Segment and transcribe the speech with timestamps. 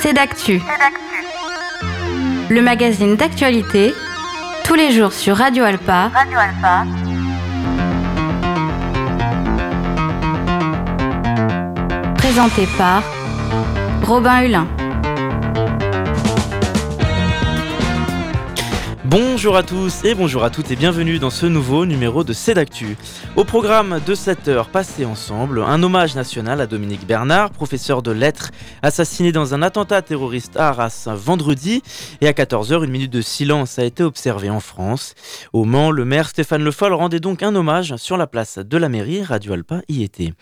[0.00, 0.60] C'est d'actu.
[2.48, 3.92] Le magazine d'actualité,
[4.64, 6.10] tous les jours sur Radio Alpa.
[6.14, 6.84] Radio Alpa.
[12.16, 13.02] Présenté par
[14.04, 14.66] Robin Hulin.
[19.10, 22.98] Bonjour à tous et bonjour à toutes et bienvenue dans ce nouveau numéro de Cédactu.
[23.36, 28.10] Au programme de 7 heures passées ensemble, un hommage national à Dominique Bernard, professeur de
[28.10, 28.50] lettres,
[28.82, 31.82] assassiné dans un attentat terroriste à Arras vendredi.
[32.20, 35.14] Et à 14h, une minute de silence a été observée en France.
[35.54, 38.76] Au Mans, le maire Stéphane Le Foll rendait donc un hommage sur la place de
[38.76, 39.22] la mairie.
[39.22, 40.34] Radio Alpa y était.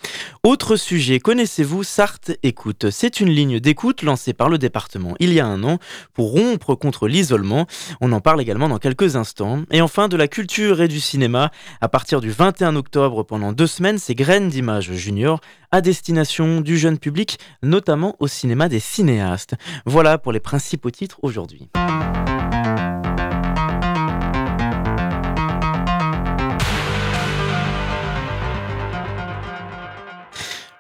[0.43, 2.91] Autre sujet, connaissez-vous Sarthe Écoute?
[2.91, 5.79] C'est une ligne d'écoute lancée par le département il y a un an
[6.15, 7.69] pour rompre contre l'isolement.
[8.01, 9.63] On en parle également dans quelques instants.
[9.71, 11.51] Et enfin, de la culture et du cinéma.
[11.81, 16.79] À partir du 21 octobre, pendant deux semaines, ces graines d'images junior à destination du
[16.79, 19.55] jeune public, notamment au cinéma des cinéastes.
[19.85, 21.69] Voilà pour les principaux titres aujourd'hui.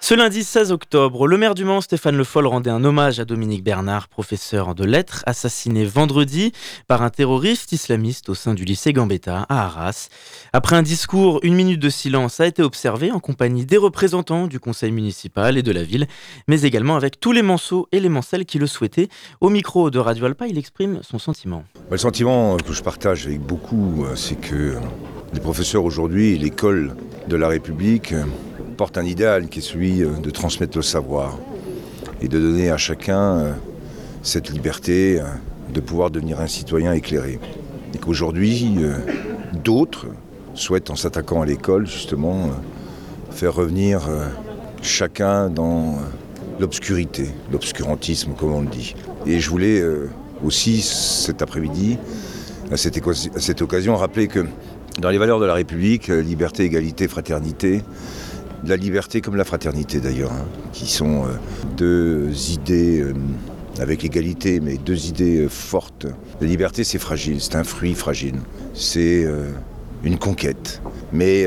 [0.08, 3.24] Ce lundi 16 octobre, le maire du Mans, Stéphane Le Foll, rendait un hommage à
[3.24, 6.52] Dominique Bernard, professeur de lettres, assassiné vendredi
[6.86, 10.08] par un terroriste islamiste au sein du lycée Gambetta à Arras.
[10.52, 14.60] Après un discours, une minute de silence a été observée en compagnie des représentants du
[14.60, 16.06] conseil municipal et de la ville,
[16.46, 19.08] mais également avec tous les manceaux et les mancelles qui le souhaitaient.
[19.40, 21.64] Au micro de Radio Alpa, il exprime son sentiment.
[21.90, 24.76] Le sentiment que je partage avec beaucoup, euh, c'est que
[25.32, 26.94] les professeurs aujourd'hui, l'école
[27.26, 28.14] de la République,
[28.76, 31.38] porte un idéal qui est celui euh, de transmettre le savoir
[32.20, 33.52] et de donner à chacun euh,
[34.22, 35.24] cette liberté euh,
[35.72, 37.40] de pouvoir devenir un citoyen éclairé.
[37.94, 38.76] Et qu'aujourd'hui,
[39.64, 40.06] d'autres
[40.54, 42.50] souhaitent, en s'attaquant à l'école, justement,
[43.30, 44.02] faire revenir
[44.82, 45.96] chacun dans
[46.60, 48.94] l'obscurité, l'obscurantisme, comme on le dit.
[49.26, 49.82] Et je voulais
[50.44, 51.98] aussi, cet après-midi,
[52.70, 54.46] à cette occasion, rappeler que
[55.00, 57.82] dans les valeurs de la République, liberté, égalité, fraternité,
[58.64, 61.28] la liberté comme la fraternité d'ailleurs, hein, qui sont euh,
[61.76, 63.14] deux idées euh,
[63.78, 66.06] avec égalité, mais deux idées euh, fortes.
[66.40, 68.36] La liberté, c'est fragile, c'est un fruit fragile,
[68.74, 69.26] c'est
[70.04, 70.82] une conquête.
[71.12, 71.46] Mais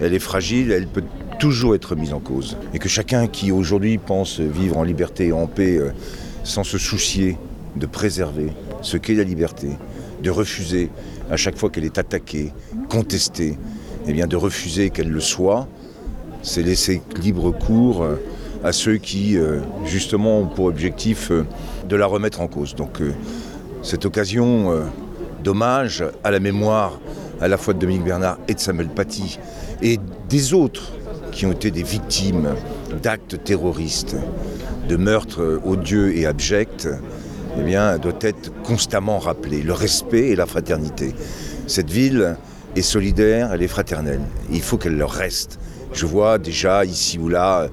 [0.00, 1.04] elle est fragile, elle peut
[1.38, 2.56] toujours être mise en cause.
[2.72, 5.78] Et que chacun qui aujourd'hui pense vivre en liberté et en paix,
[6.42, 7.36] sans se soucier
[7.76, 8.48] de préserver
[8.80, 9.68] ce qu'est la liberté,
[10.22, 10.90] de refuser
[11.30, 12.52] à chaque fois qu'elle est attaquée,
[12.88, 13.58] contestée,
[14.06, 15.68] eh bien de refuser qu'elle le soit,
[16.42, 18.16] c'est laisser libre cours euh,
[18.64, 21.44] à ceux qui, euh, justement, ont pour objectif euh,
[21.88, 22.74] de la remettre en cause.
[22.74, 23.00] Donc,
[23.82, 24.84] cette occasion
[25.42, 27.00] d'hommage à la mémoire
[27.40, 29.38] à la fois de Dominique Bernard et de Samuel Paty
[29.80, 29.98] et
[30.28, 30.92] des autres
[31.32, 32.54] qui ont été des victimes
[33.02, 34.16] d'actes terroristes,
[34.86, 36.86] de meurtres odieux et abjects,
[37.58, 39.62] eh bien, doit être constamment rappelé.
[39.62, 41.14] Le respect et la fraternité.
[41.66, 42.36] Cette ville
[42.76, 44.20] est solidaire, elle est fraternelle.
[44.52, 45.58] Il faut qu'elle le reste.
[45.92, 47.68] Je vois déjà ici ou là,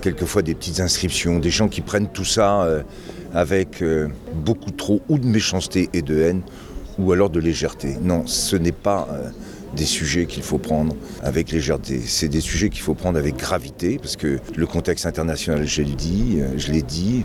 [0.00, 2.82] quelquefois des petites inscriptions, des gens qui prennent tout ça euh,
[3.34, 6.42] avec euh, beaucoup trop ou de méchanceté et de haine,
[6.98, 7.96] ou alors de légèreté.
[8.00, 9.30] Non, ce n'est pas euh,
[9.74, 12.00] des sujets qu'il faut prendre avec légèreté.
[12.06, 15.94] C'est des sujets qu'il faut prendre avec gravité, parce que le contexte international, je l'ai
[15.96, 17.24] dit, je l'ai dit,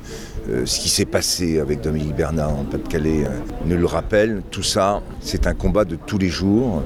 [0.66, 3.26] ce qui s'est passé avec Dominique Bernard en Pas-de-Calais
[3.66, 4.42] ne le rappelle.
[4.52, 6.82] Tout ça, c'est un combat de tous les jours,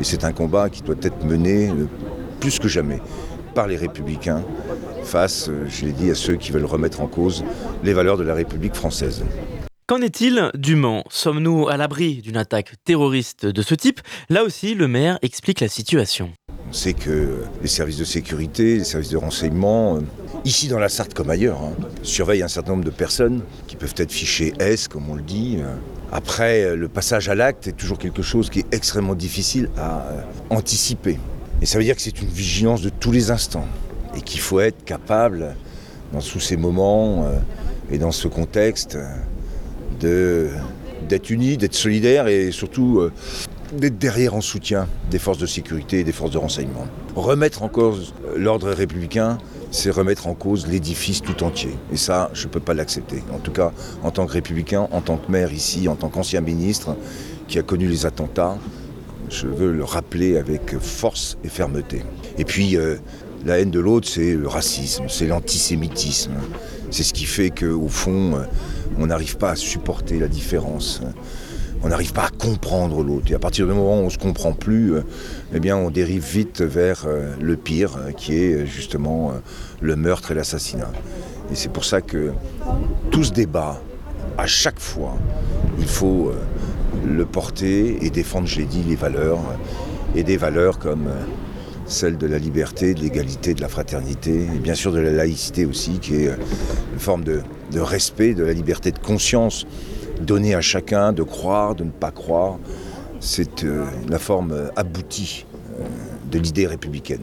[0.00, 1.70] et c'est un combat qui doit être mené
[2.40, 3.00] plus que jamais
[3.54, 4.42] par les républicains
[5.04, 7.44] face, euh, je l'ai dit, à ceux qui veulent remettre en cause
[7.82, 9.24] les valeurs de la République française.
[9.86, 11.02] Qu'en est-il du Mans?
[11.10, 14.00] Sommes-nous à l'abri d'une attaque terroriste de ce type?
[14.28, 16.30] Là aussi, le maire explique la situation.
[16.68, 20.00] On sait que les services de sécurité, les services de renseignement, euh,
[20.44, 21.72] ici dans la Sarthe comme ailleurs, hein,
[22.04, 25.56] surveillent un certain nombre de personnes qui peuvent être fichées S, comme on le dit.
[25.58, 25.74] Euh.
[26.12, 30.04] Après, le passage à l'acte est toujours quelque chose qui est extrêmement difficile à
[30.50, 31.18] anticiper.
[31.62, 33.66] Et ça veut dire que c'est une vigilance de tous les instants
[34.16, 35.54] et qu'il faut être capable,
[36.12, 37.38] dans tous ces moments euh,
[37.90, 38.98] et dans ce contexte,
[40.00, 43.12] d'être unis, d'être solidaires et surtout euh,
[43.72, 46.86] d'être derrière en soutien des forces de sécurité et des forces de renseignement.
[47.14, 49.38] Remettre en cause l'ordre républicain,
[49.70, 51.76] c'est remettre en cause l'édifice tout entier.
[51.92, 53.22] Et ça, je ne peux pas l'accepter.
[53.32, 53.72] En tout cas,
[54.02, 56.96] en tant que républicain, en tant que maire ici, en tant qu'ancien ministre
[57.46, 58.56] qui a connu les attentats,
[59.30, 62.02] je veux le rappeler avec force et fermeté.
[62.36, 62.96] Et puis, euh,
[63.46, 66.32] la haine de l'autre, c'est le racisme, c'est l'antisémitisme.
[66.90, 68.44] C'est ce qui fait qu'au fond, euh,
[68.98, 71.00] on n'arrive pas à supporter la différence.
[71.82, 73.30] On n'arrive pas à comprendre l'autre.
[73.30, 75.02] Et à partir du moment où on ne se comprend plus, euh,
[75.54, 77.06] eh bien, on dérive vite vers
[77.40, 79.32] le pire, qui est justement
[79.80, 80.90] le meurtre et l'assassinat.
[81.50, 82.32] Et c'est pour ça que
[83.10, 83.80] tout ce débat,
[84.36, 85.16] à chaque fois,
[85.78, 86.32] il faut
[87.06, 89.40] le porter et défendre, j'ai dit, les valeurs,
[90.14, 91.24] et des valeurs comme euh,
[91.86, 95.64] celle de la liberté, de l'égalité, de la fraternité, et bien sûr de la laïcité
[95.64, 96.36] aussi, qui est euh,
[96.92, 97.42] une forme de,
[97.74, 99.66] respect, de la liberté de conscience
[100.20, 102.58] donnée à chacun, de croire, de ne pas croire.
[103.20, 103.66] C'est
[104.08, 105.44] la forme aboutie
[106.30, 107.20] de l'idée républicaine.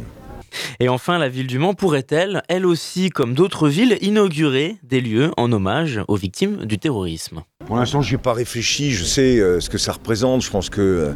[0.80, 5.32] Et enfin, la ville du Mans pourrait-elle, elle aussi, comme d'autres villes, inaugurer des lieux
[5.38, 7.42] en hommage aux victimes du terrorisme?
[7.66, 8.92] Pour l'instant, je n'y ai pas réfléchi.
[8.92, 10.42] Je sais euh, ce que ça représente.
[10.42, 11.14] Je pense que euh,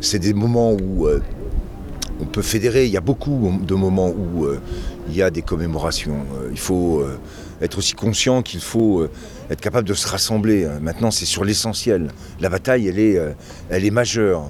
[0.00, 1.20] c'est des moments où euh,
[2.20, 2.86] on peut fédérer.
[2.86, 4.46] Il y a beaucoup de moments où
[5.08, 6.18] il y a des commémorations.
[6.50, 7.04] il faut
[7.60, 9.06] être aussi conscient qu'il faut
[9.50, 10.68] être capable de se rassembler.
[10.80, 12.10] Maintenant, c'est sur l'essentiel.
[12.40, 13.20] La bataille, elle est,
[13.70, 14.48] elle est majeure.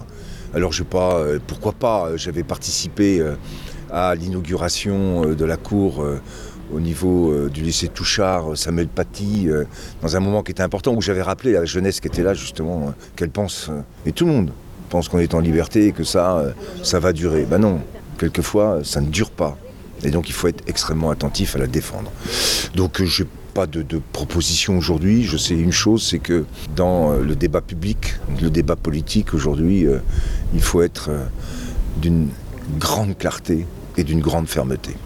[0.54, 3.22] Alors, je sais pas, pourquoi pas J'avais participé
[3.90, 6.20] à l'inauguration euh, de la cour euh,
[6.72, 9.48] au niveau euh, du lycée Touchard, Samuel Paty,
[10.02, 12.34] dans un moment qui était important, où j'avais rappelé à la jeunesse qui était là
[12.34, 13.70] justement, qu'elle pense,
[14.04, 14.52] et tout le monde
[14.90, 16.42] pense qu'on est en liberté et que ça,
[16.82, 17.44] ça va durer.
[17.44, 17.80] Ben non,
[18.18, 19.56] quelquefois, ça ne dure pas.
[20.02, 22.10] Et donc il faut être extrêmement attentif à la défendre.
[22.74, 25.24] Donc je n'ai pas de, de, proposition aujourd'hui.
[25.24, 26.44] Je sais une chose, c'est que
[26.76, 29.86] dans le débat public, le débat politique aujourd'hui,
[30.54, 31.10] il faut être
[32.00, 32.28] d'une
[32.78, 33.66] grande clarté
[33.98, 34.96] et d'une grande fermeté.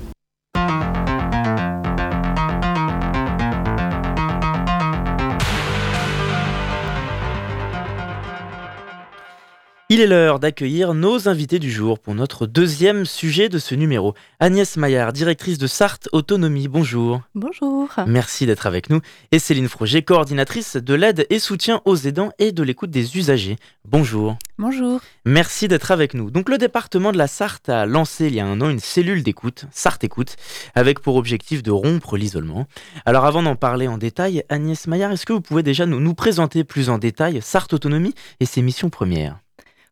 [9.93, 14.15] Il est l'heure d'accueillir nos invités du jour pour notre deuxième sujet de ce numéro.
[14.41, 17.21] Agnès Maillard, directrice de Sarthe Autonomie, bonjour.
[17.35, 17.91] Bonjour.
[18.07, 19.03] Merci d'être avec nous.
[19.33, 23.59] Et Céline Froger, coordinatrice de l'aide et soutien aux aidants et de l'écoute des usagers.
[23.85, 24.39] Bonjour.
[24.57, 24.99] Bonjour.
[25.27, 26.31] Merci d'être avec nous.
[26.31, 29.23] Donc le département de la Sarthe a lancé il y a un an une cellule
[29.23, 30.37] d'écoute, Sarthe Écoute,
[30.75, 32.67] avec pour objectif de rompre l'isolement.
[33.05, 36.15] Alors avant d'en parler en détail, Agnès Maillard, est-ce que vous pouvez déjà nous, nous
[36.15, 39.42] présenter plus en détail Sarthe Autonomie et ses missions premières?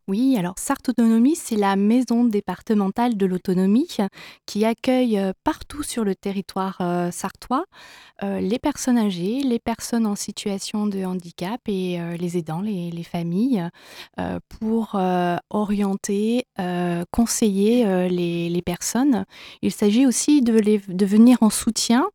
[0.09, 3.89] Oui, alors Sarthe Autonomie, c'est la maison départementale de l'autonomie
[4.47, 7.65] qui accueille euh, partout sur le territoire euh, sartois
[8.23, 13.67] euh, les personnes âgées, les personnes en situation de handicap et les aidants, les, familles,
[14.61, 15.01] pour
[15.49, 16.45] orienter,
[17.11, 19.25] conseiller les, personnes.
[19.63, 22.07] Il s'agit aussi de, de, venir en soutien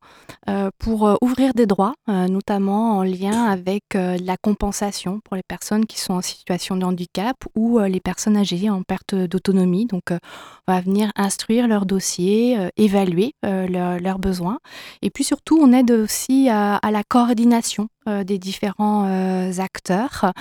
[0.77, 6.13] pour ouvrir des droits, notamment en lien avec la compensation pour les personnes qui sont
[6.13, 9.85] en situation de handicap ou les personnes âgées en perte d'autonomie.
[9.85, 10.19] Donc, euh,
[10.67, 14.59] on va venir instruire leurs dossiers, euh, évaluer euh, leurs besoins.
[15.01, 19.05] Et puis surtout, on aide aussi à, la coordination des différents
[19.57, 20.31] acteurs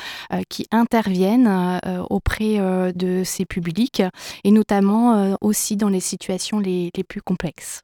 [0.48, 1.80] qui interviennent
[2.10, 2.58] auprès
[2.94, 4.02] de ces publics
[4.44, 7.82] et notamment aussi dans les situations les plus complexes.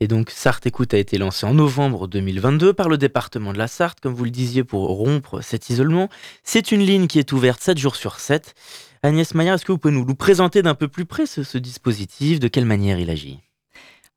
[0.00, 3.68] Et donc Sarthe Écoute a été lancé en novembre 2022 par le département de la
[3.68, 6.08] Sarthe, comme vous le disiez, pour rompre cet isolement.
[6.42, 8.54] C'est une ligne qui est ouverte 7 jours sur 7.
[9.02, 12.48] Agnès Maillard, est-ce que vous pouvez nous, présenter d'un peu plus près ce, dispositif De
[12.48, 13.40] quelle manière il agit?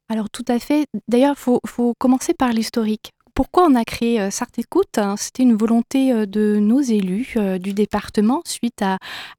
[0.09, 0.85] Alors tout à fait.
[1.07, 3.11] D'ailleurs, il faut, commencer par l'historique.
[3.33, 4.29] Pourquoi on a créé euh,
[4.97, 8.97] hein, C'était une volonté euh, de nos élus euh, du département suite à,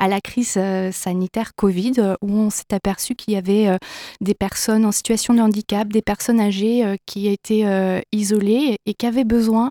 [0.09, 0.59] la crise
[0.93, 3.79] sanitaire Covid, où on s'est aperçu qu'il y avait
[4.21, 9.25] des personnes en situation de handicap, des personnes âgées qui étaient isolées et qui avaient
[9.25, 9.71] besoin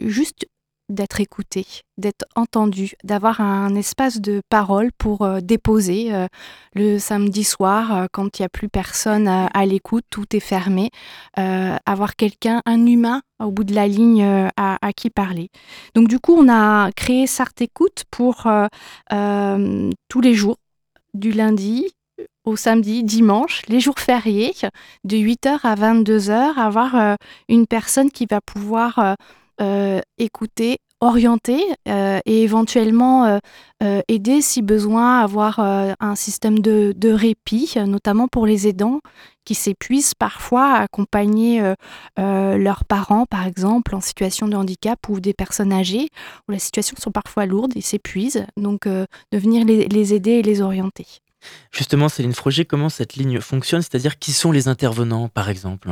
[0.00, 0.46] juste
[0.88, 6.12] d'être écoutées, d'être entendues, d'avoir un espace de parole pour déposer
[6.74, 10.90] le samedi soir quand il n'y a plus personne à, l'écoute, tout est fermé,
[11.36, 14.24] avoir quelqu'un, un humain au bout de la ligne
[14.56, 15.50] à, qui parler.
[15.94, 18.46] Donc du coup, on a créé Sarthe Écoute pour
[19.10, 20.58] tous les jours,
[21.14, 21.94] du lundi
[22.44, 24.52] au samedi, dimanche, les jours fériés,
[25.04, 27.16] de 8h à 22h, avoir
[27.48, 29.14] une personne qui va pouvoir euh,
[30.18, 33.38] écouter, orienter euh, et éventuellement
[33.82, 39.00] euh, aider si besoin, avoir un système de, de, répit, notamment pour les aidants
[39.44, 41.62] qui s'épuisent parfois à accompagner
[42.16, 46.08] leurs parents, par exemple, en situation de handicap ou des personnes âgées,
[46.48, 50.42] où la situation sont parfois lourdes et s'épuisent, donc de venir les, les aider et
[50.42, 51.06] les orienter.
[51.70, 53.82] Justement, Céline Froger, comment cette ligne fonctionne?
[53.82, 55.90] C'est-à-dire qui sont les intervenants, par exemple?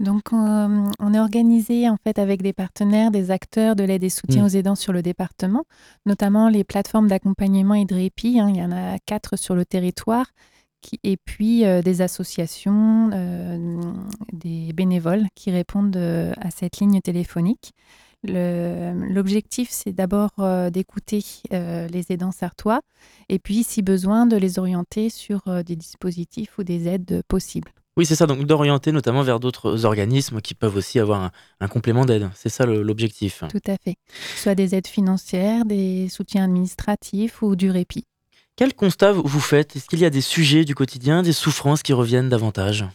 [0.00, 4.08] Donc, euh, on est organisé en fait avec des partenaires, des acteurs de l'aide et
[4.08, 4.46] soutien mmh.
[4.46, 5.64] aux aidants sur le département,
[6.06, 8.40] notamment les plateformes d'accompagnement et de répit.
[8.40, 8.48] Hein.
[8.48, 10.24] il y en a quatre sur le territoire,
[11.04, 13.78] et puis euh, des associations, euh,
[14.32, 17.74] des bénévoles qui répondent à cette ligne téléphonique.
[18.22, 20.32] L'objectif, c'est d'abord
[20.70, 22.82] d'écouter les aidants sartois
[23.30, 27.72] et puis, si besoin, de les orienter sur des dispositifs ou des aides possibles.
[28.00, 31.30] Oui, c'est ça, donc d'orienter notamment vers d'autres organismes qui peuvent aussi avoir
[31.60, 32.30] un, complément d'aide.
[32.34, 33.44] C'est ça l'objectif.
[33.50, 33.96] Tout à fait.
[34.36, 38.06] Soit des aides financières, des soutiens administratifs ou du répit.
[38.56, 39.76] Quel constat vous faites?
[39.76, 42.86] Est-ce qu'il y a des sujets du quotidien, des souffrances qui reviennent davantage?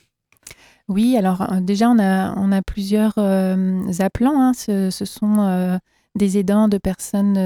[0.88, 4.42] Oui, alors euh, déjà, on a, on a plusieurs euh, appelants.
[4.42, 4.54] Hein.
[4.56, 5.78] Ce, sont euh,
[6.16, 7.38] des aidants de personnes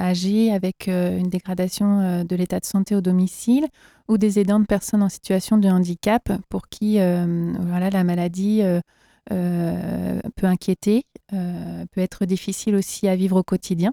[0.00, 3.66] âgées avec une dégradation de l'état de santé au domicile
[4.08, 8.62] ou des aidants de personnes en situation de handicap pour qui voilà, la maladie
[9.28, 13.92] peut inquiéter, peut être difficile aussi à vivre au quotidien.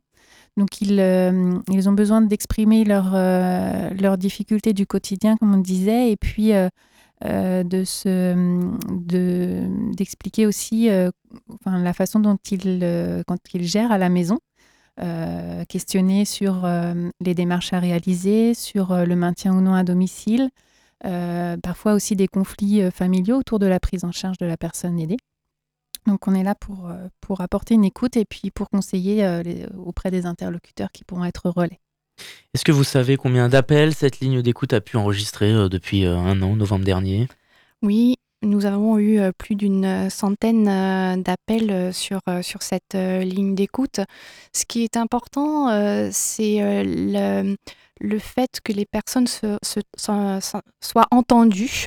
[0.58, 5.58] Donc ils, euh, ils ont besoin d'exprimer leurs euh, leurs difficultés du quotidien, comme on
[5.60, 6.51] disait, et puis
[7.24, 8.36] euh, de se
[9.96, 10.90] d'expliquer aussi
[11.54, 14.40] enfin, la façon dont ils quand ils gèrent à la maison.
[15.70, 16.68] questionner sur
[17.20, 20.50] les démarches à réaliser, sur le maintien ou non à domicile,
[21.02, 25.18] parfois aussi des conflits familiaux autour de la prise en charge de la personne aidée.
[26.06, 29.42] Donc on est là pour, euh, pour apporter une écoute et puis pour conseiller euh,
[29.78, 31.80] auprès des interlocuteurs qui pourront être relais.
[32.54, 36.42] Est-ce que vous savez combien d'appels cette ligne d'écoute a pu enregistrer euh, depuis un
[36.42, 37.28] an, novembre dernier?
[37.82, 40.66] Oui, nous avons eu plus d'une centaine
[41.24, 44.00] d'appels sur, sur cette ligne d'écoute.
[44.54, 45.68] Ce qui est important,
[46.12, 47.56] c'est le
[48.00, 51.86] le fait que les personnes soient entendues.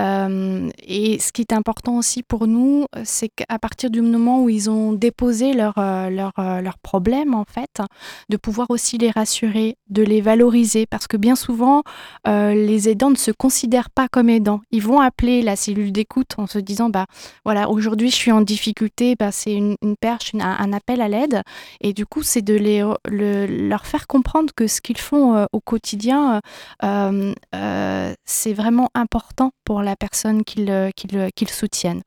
[0.00, 4.48] Euh, et ce qui est important aussi pour nous, c'est qu'à partir du moment où
[4.48, 7.82] ils ont déposé leurs leur, euh, leur euh, problèmes, en fait,
[8.28, 11.82] de pouvoir aussi les rassurer, de les valoriser, parce que bien souvent,
[12.26, 14.60] les aidants ne se considèrent pas comme aidants.
[14.70, 17.06] Ils vont appeler la cellule d'écoute en se disant, bah
[17.44, 21.42] voilà, aujourd'hui je suis en difficulté, bah, c'est une, perche, un, appel à l'aide.
[21.80, 25.60] Et du coup, c'est de les, leur faire comprendre que ce qu'ils font euh, au
[25.60, 26.40] quotidien,
[26.82, 32.02] euh, euh, c'est vraiment important pour la personne qu'ils soutiennent.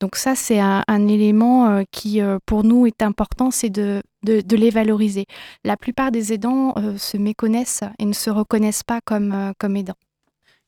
[0.00, 5.26] Donc ça, c'est un, élément qui, pour nous, est important, c'est de, de, les valoriser.
[5.64, 9.96] La plupart des aidants se méconnaissent et ne se reconnaissent pas comme, comme aidants.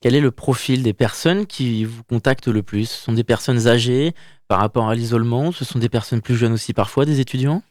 [0.00, 2.86] Quel est le profil des personnes qui vous contactent le plus?
[2.86, 4.14] Ce sont des personnes âgées
[4.48, 5.52] par rapport à l'isolement?
[5.52, 7.62] Ce sont des personnes plus jeunes aussi parfois, des étudiants?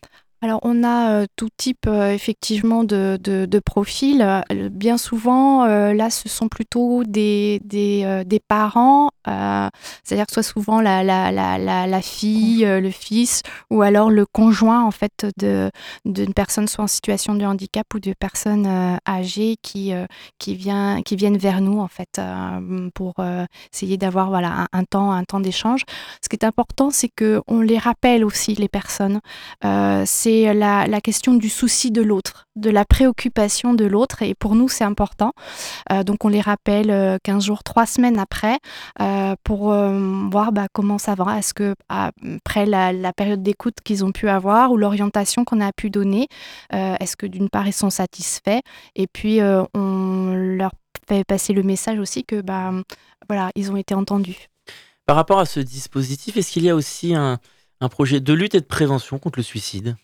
[0.42, 4.22] Alors, on a euh, tout type euh, effectivement de, de, profils.
[4.22, 11.04] Euh, bien souvent, là, ce sont plutôt des, des, parents, c'est-à-dire que soit souvent la,
[11.04, 16.86] la, la, la, fille, le fils, ou alors le conjoint en fait d'une personne soit
[16.86, 19.92] en situation de handicap ou de personnes âgées qui,
[20.40, 22.20] qui, vient, qui viennent vers nous en fait
[22.96, 23.16] pour
[23.74, 25.84] essayer d'avoir voilà, un, temps, un temps d'échange.
[26.24, 29.20] Ce qui est important, c'est qu'on les rappelle aussi, les personnes.
[30.30, 34.22] C'est la, question du souci de l'autre, de la préoccupation de l'autre.
[34.22, 35.34] Et pour nous, c'est important.
[35.92, 38.58] Euh, donc, on les rappelle 15 euh, jours, 3 semaines après
[39.02, 39.74] euh, pour
[40.32, 41.38] voir bah, comment ça va.
[41.40, 45.90] Est-ce que après la, période d'écoute qu'ils ont pu avoir ou l'orientation qu'on a pu
[45.90, 46.28] donner,
[46.72, 48.62] est-ce que d'une part, ils sont satisfaits?
[48.96, 49.40] Et puis,
[49.74, 50.72] on leur
[51.08, 52.72] fait passer le message aussi que bah,
[53.28, 54.48] voilà, ils ont été entendus.
[55.06, 57.40] Par rapport à ce dispositif, est-ce qu'il y a aussi un
[57.90, 59.96] projet de lutte et de prévention contre le suicide?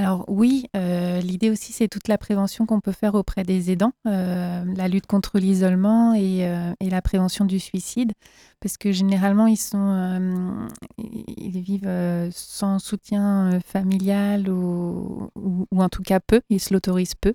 [0.00, 3.92] Alors oui, euh, l'idée aussi, c'est toute la prévention qu'on peut faire auprès des aidants,
[4.06, 8.12] euh, la lutte contre l'isolement euh, et, la prévention du suicide,
[8.60, 15.28] parce que généralement, ils, sont, ils vivent sans soutien familial ou,
[15.76, 17.34] en tout cas peu, ils se l'autorisent peu.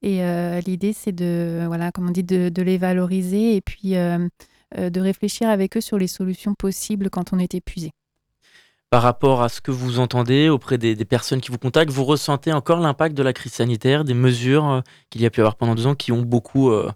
[0.00, 0.22] Et
[0.66, 5.50] l'idée, c'est de, voilà, comme on dit, de, de les valoriser et puis de réfléchir
[5.50, 7.90] avec eux sur les solutions possibles quand on est épuisé
[8.90, 12.52] par rapport à ce que vous entendez auprès des, personnes qui vous contactent, vous ressentez
[12.52, 14.80] encore l'impact de la crise sanitaire, des mesures euh,
[15.10, 16.90] qu'il y a pu avoir pendant deux ans qui ont beaucoup euh,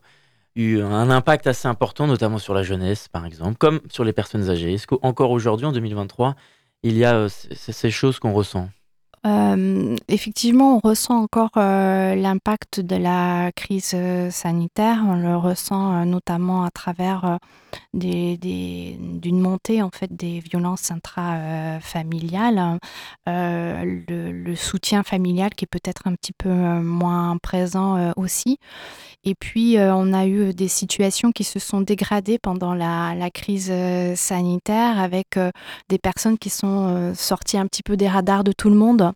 [0.57, 4.49] eu un impact assez important, notamment sur la jeunesse, par exemple, comme sur les personnes
[4.49, 4.75] âgées?
[4.75, 6.35] Est-ce qu'encore aujourd'hui, en 2023,
[6.83, 8.69] il y a euh, ces choses qu'on ressent?
[9.25, 15.05] Euh, effectivement, on ressent encore euh, l'impact de la crise euh, sanitaire.
[15.07, 17.39] On le ressent notamment à travers
[17.95, 18.37] des,
[18.99, 22.79] d'une montée en fait des violences intrafamiliales,
[23.27, 28.59] le, soutien familial qui est peut-être un petit peu moins présent aussi.
[29.25, 33.73] Et puis, on a eu des situations qui se sont dégradées pendant la crise
[34.17, 35.39] sanitaire avec
[35.89, 39.12] des personnes qui sont sorties un petit peu des radars de tout le monde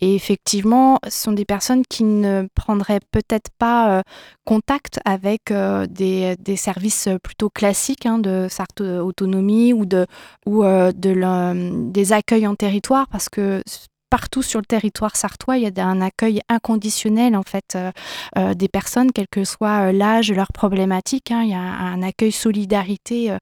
[0.00, 4.02] et effectivement, ce sont des personnes qui ne prendraient peut-être pas euh,
[4.44, 10.06] contact avec euh, des, services plutôt classiques hein, de SART autonomie ou, de,
[10.46, 13.62] ou euh, de des accueils en territoire parce que
[14.08, 17.78] partout sur le territoire sartois, il y a un accueil inconditionnel en fait
[18.56, 21.30] des personnes, quel que soit l'âge, leur problématique.
[21.30, 21.42] Hein.
[21.44, 23.36] il y a un accueil solidarité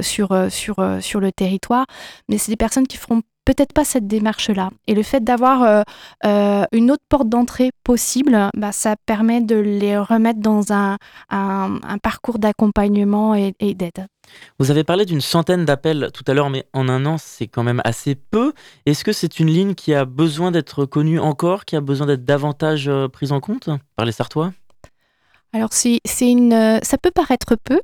[0.00, 1.84] sur, sur, sur le territoire.
[2.30, 4.70] Mais c'est des personnes qui feront peut-être pas cette démarche-là.
[4.86, 5.82] Et le fait d'avoir euh,
[6.24, 10.96] euh, une autre porte d'entrée possible, bah, ça permet de les remettre dans un,
[12.02, 14.06] parcours d'accompagnement et, d'aide.
[14.58, 17.62] Vous avez parlé d'une centaine d'appels tout à l'heure, mais en un an, c'est quand
[17.62, 18.52] même assez peu.
[18.86, 22.24] Est-ce que c'est une ligne qui a besoin d'être connue encore, qui a besoin d'être
[22.24, 24.52] davantage euh, prise en compte par les Sartois?
[25.52, 27.80] Alors c'est une, ça peut paraître peu,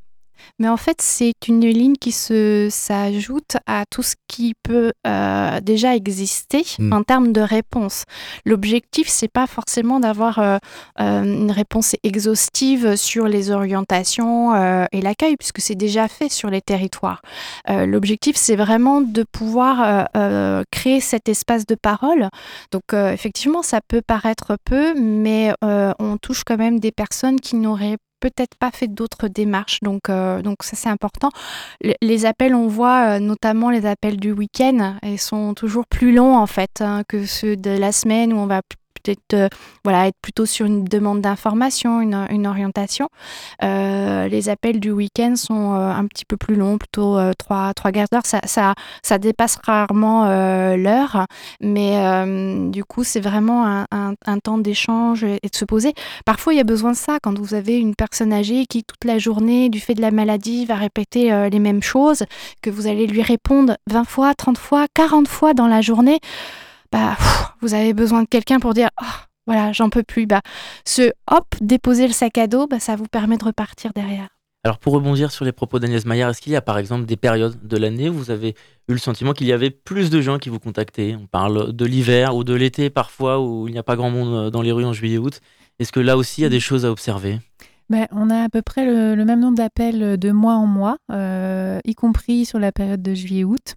[0.58, 5.60] mais en fait, c'est une ligne qui se s'ajoute à tout ce qui peut euh,
[5.60, 6.92] déjà exister hmm.
[6.92, 8.04] en termes de réponse.
[8.44, 10.58] L'objectif, c'est pas forcément d'avoir euh,
[11.00, 14.54] euh, une réponse exhaustive sur les orientations
[14.92, 17.22] et l'accueil, puisque c'est déjà fait sur les territoires.
[17.68, 20.08] L'objectif, c'est vraiment de pouvoir
[20.70, 22.28] créer cet espace de parole.
[22.70, 27.98] Donc, effectivement, ça peut paraître peu, mais on touche quand même des personnes qui n'auraient
[28.20, 29.80] peut-être pas fait d'autres démarches.
[29.80, 31.30] Donc, euh, ça, c'est important.
[31.80, 36.36] les appels, on voit euh, notamment les appels du week-end, ils sont toujours plus longs
[36.36, 38.62] en fait hein, que ceux de la semaine où on va
[39.02, 39.48] peut-être euh,
[39.84, 43.08] voilà, être plutôt sur une demande d'information, une, orientation.
[43.62, 47.92] Euh, les appels du week-end sont euh, un petit peu plus longs, plutôt trois, trois
[47.92, 48.26] quarts d'heure.
[48.26, 50.26] Ça, ça, ça, dépasse rarement
[50.76, 51.26] l'heure,
[51.60, 55.92] mais du coup, c'est vraiment un, un, temps d'échange et de se poser.
[56.24, 59.04] Parfois, il y a besoin de ça quand vous avez une personne âgée qui, toute
[59.04, 62.24] la journée, du fait de la maladie, va répéter les mêmes choses,
[62.62, 66.20] que vous allez lui répondre 20 fois, 30 fois, 40 fois dans la journée
[66.92, 67.16] bah,
[67.60, 69.06] vous avez besoin de quelqu'un pour dire oh,
[69.46, 70.26] voilà, j'en peux plus.
[70.26, 70.40] Bah,
[70.84, 74.28] ce hop, déposer le sac à dos, bah, ça vous permet de repartir derrière.
[74.62, 77.16] Alors pour rebondir sur les propos d'Agnès Maillard, est-ce qu'il y a par exemple des
[77.16, 78.50] périodes de l'année où vous avez
[78.88, 81.16] eu le sentiment qu'il y avait plus de gens qui vous contactaient?
[81.18, 84.34] On parle de l'hiver ou de l'été parfois où il n'y a pas grand monde
[84.34, 85.40] euh, dans les rues en juillet-août.
[85.78, 87.38] Est-ce que là aussi il y a des choses à observer?
[87.88, 91.80] Ben, on a à peu près le, même nombre d'appels de mois en mois, euh,
[91.84, 93.74] y compris sur la période de juillet-août.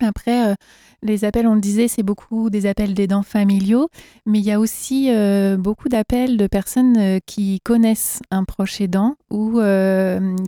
[0.00, 0.54] Après, euh,
[1.02, 3.88] les appels, on le disait, c'est beaucoup des appels d'aidants familiaux,
[4.26, 8.80] mais il y a aussi euh, beaucoup d'appels de personnes euh, qui connaissent un proche
[8.80, 9.60] aidant ou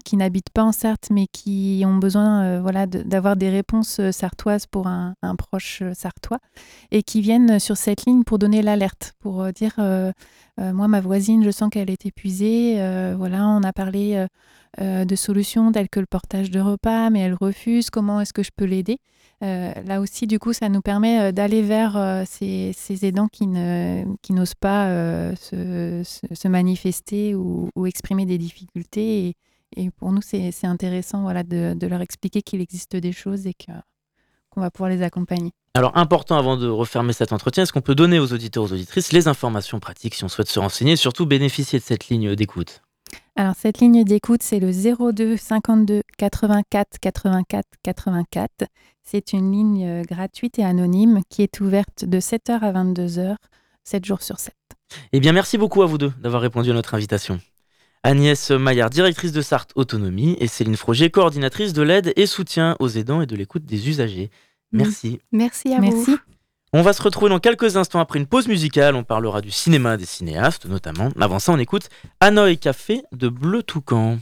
[0.05, 4.87] qui n'habitent pas en Sarthe, mais qui ont besoin voilà, d'avoir des réponses sartoises pour
[4.87, 6.39] un, proche sartois
[6.93, 9.75] et qui viennent sur cette ligne pour donner l'alerte, pour dire
[10.59, 12.75] moi, ma voisine, je sens qu'elle est épuisée.
[13.17, 14.25] voilà, on a parlé
[14.81, 17.91] de solutions telles que le portage de repas, mais elle refuse.
[17.91, 18.99] Comment est-ce que je peux l'aider?
[19.43, 23.47] Euh, là aussi, du coup, ça nous permet euh, d'aller vers euh, ces, aidants qui,
[23.47, 24.87] n'osent pas
[25.37, 29.37] se, manifester ou, exprimer des difficultés.
[29.77, 34.61] Et, pour nous, c'est, intéressant voilà, de, leur expliquer qu'il existe des choses et qu'on
[34.61, 35.53] va pouvoir les accompagner.
[35.75, 39.13] Alors, important avant de refermer cet entretien, est-ce qu'on peut donner aux auditeurs, aux auditrices
[39.13, 42.81] les informations pratiques si on souhaite se renseigner et surtout bénéficier de cette ligne d'écoute?
[43.37, 48.51] Alors cette ligne d'écoute, c'est le 02 52 84 84 84.
[49.03, 53.37] C'est une ligne euh, gratuite et anonyme qui est ouverte de 7h à 22h,
[53.85, 54.55] 7 jours sur 7.
[55.13, 57.39] Eh bien merci beaucoup à vous deux d'avoir répondu à notre invitation.
[58.03, 62.89] Agnès Maillard, directrice de Sarthe Autonomie, et Céline Froger, coordinatrice de l'aide et soutien aux
[62.89, 64.31] aidants et de l'écoute des usagers.
[64.73, 65.21] Merci.
[65.33, 66.17] Merci à Merci.
[66.79, 68.97] On va se retrouver dans quelques instants après une pause musicale.
[68.97, 71.09] On parlera du cinéma des cinéastes notamment.
[71.19, 71.89] Avant ça, on écoute
[72.21, 74.19] Hanoï Café de Bleu Toucan.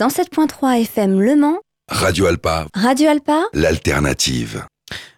[0.00, 1.58] 107.3 FM Le Mans.
[1.90, 2.68] Radio Alpa.
[2.72, 3.42] Radio Alpa.
[3.52, 4.64] L'alternative.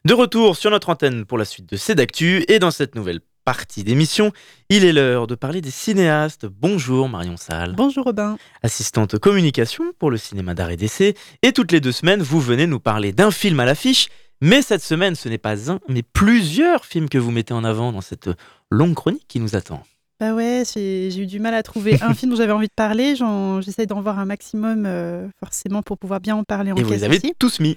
[0.04, 3.84] De retour sur notre antenne pour la suite de Cédactu et dans cette nouvelle partie
[3.84, 4.32] d'émission,
[4.70, 6.46] il est l'heure de parler des cinéastes.
[6.46, 7.76] Bonjour Marion Salle.
[7.76, 8.36] Bonjour Robin.
[8.64, 11.14] Assistante communication pour le cinéma d'art et d'essai.
[11.42, 14.08] Et toutes les deux semaines, vous venez nous parler d'un film à l'affiche.
[14.40, 17.92] Mais cette semaine, ce n'est pas un, mais plusieurs films que vous mettez en avant
[17.92, 18.30] dans cette
[18.68, 19.84] longue chronique qui nous attend.
[20.22, 23.16] Bah ouais, j'ai eu du mal à trouver un film dont j'avais envie de parler.
[23.60, 26.92] J'essaie d'en voir un maximum, euh, forcément, pour pouvoir bien en parler en Et vous
[26.92, 27.76] les avez tous mis.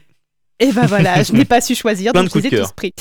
[0.60, 2.72] Et ben voilà, je n'ai pas su choisir, Plein donc de je les ai tous
[2.74, 2.94] pris.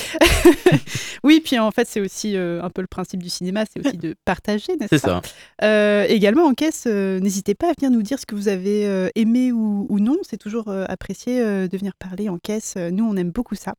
[1.25, 3.99] oui, puis en fait, c'est aussi euh, un peu le principe du cinéma, c'est aussi
[3.99, 5.21] de partager, n'est-ce C'est pas?
[5.21, 5.67] ça.
[5.67, 9.11] Euh, également, en caisse, euh, n'hésitez pas à venir nous dire ce que vous avez
[9.15, 10.17] aimé ou, ou non.
[10.23, 12.77] C'est toujours apprécié de venir parler en caisse.
[12.77, 13.75] Nous, on aime beaucoup ça.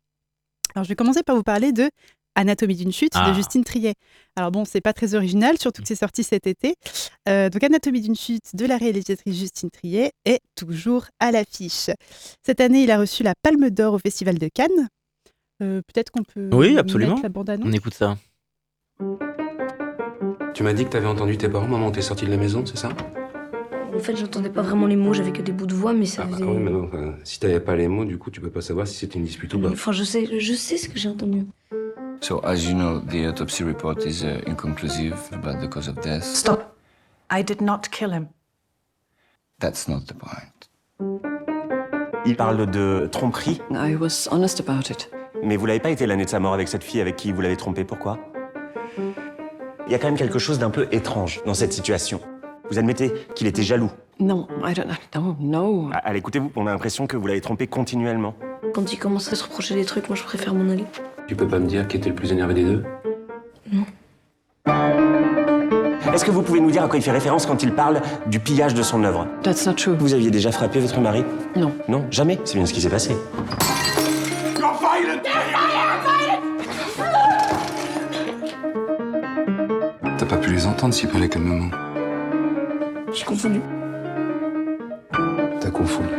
[0.75, 1.89] Alors, je vais commencer par vous parler de
[2.35, 3.29] Anatomie d'une chute Ah.
[3.29, 3.93] de Justine Triet.
[4.35, 6.75] Alors bon, c'est pas très original, surtout que c'est sorti cet été.
[7.29, 11.89] Euh, donc Anatomie d'une chute de la réalisatrice Justine Triet est toujours à l'affiche.
[12.43, 14.89] Cette année, il a reçu la Palme d'Or au Festival de Cannes.
[15.63, 17.15] Euh, Peut-être qu'on peut Oui, absolument.
[17.15, 17.61] la.
[17.65, 18.17] On écoute ça.
[20.53, 22.77] Tu m'as dit que t'avais entendu tes parents, maman, t'es sortie de la maison, c'est
[22.77, 22.89] ça?
[23.95, 26.23] En fait, j'entendais pas vraiment les mots, j'avais que des bouts de voix, mais ça
[26.25, 26.43] Ah bah faisait.
[26.49, 28.87] oui, mais bon, enfin, si t'avais pas les mots, du coup, tu peux pas savoir
[28.87, 29.69] si c'était une dispute ou pas.
[29.69, 31.45] Enfin, je sais, je sais ce que j'ai entendu.
[32.21, 36.23] So, as you know, the autopsy report is uh, inconclusive about the cause of death.
[36.23, 36.75] Stop.
[37.31, 38.27] I did not kill him.
[39.59, 40.69] That's not the point.
[42.25, 45.09] Il parle de tromperie, I was honest about it.
[45.43, 47.41] mais vous l'avez pas été l'année de sa mort avec cette fille avec qui vous
[47.41, 48.17] l'avez trompé, pourquoi?
[49.87, 52.19] Il y a quand même quelque chose d'un peu étrange dans cette situation.
[52.69, 53.91] Vous admettez qu'il était jaloux?
[54.19, 55.35] No, I don't know.
[55.39, 55.89] No.
[55.93, 58.33] Ah, Allez, écoutez-vous, on a l'impression que vous l'avez trompé continuellement.
[58.73, 60.85] Quand il commence à se reprocher des trucs, moi je préfère m'en aller.
[61.27, 62.83] Tu peux pas me dire qui était le plus énervé des deux?
[66.13, 68.39] Est-ce que vous pouvez nous dire à quoi il fait référence quand il parle du
[68.39, 69.27] pillage de son œuvre?
[69.43, 69.95] That's not true.
[69.99, 71.25] Vous aviez déjà frappé votre mari?
[71.57, 71.73] Non.
[71.89, 72.39] Non, jamais?
[72.45, 73.15] C'est bien ce qui s'est passé.
[80.17, 81.69] T'as pas pu les entendre s'ils parlaient calmement.
[83.15, 83.61] J'ai confondu.
[85.61, 86.09] T'as confondu.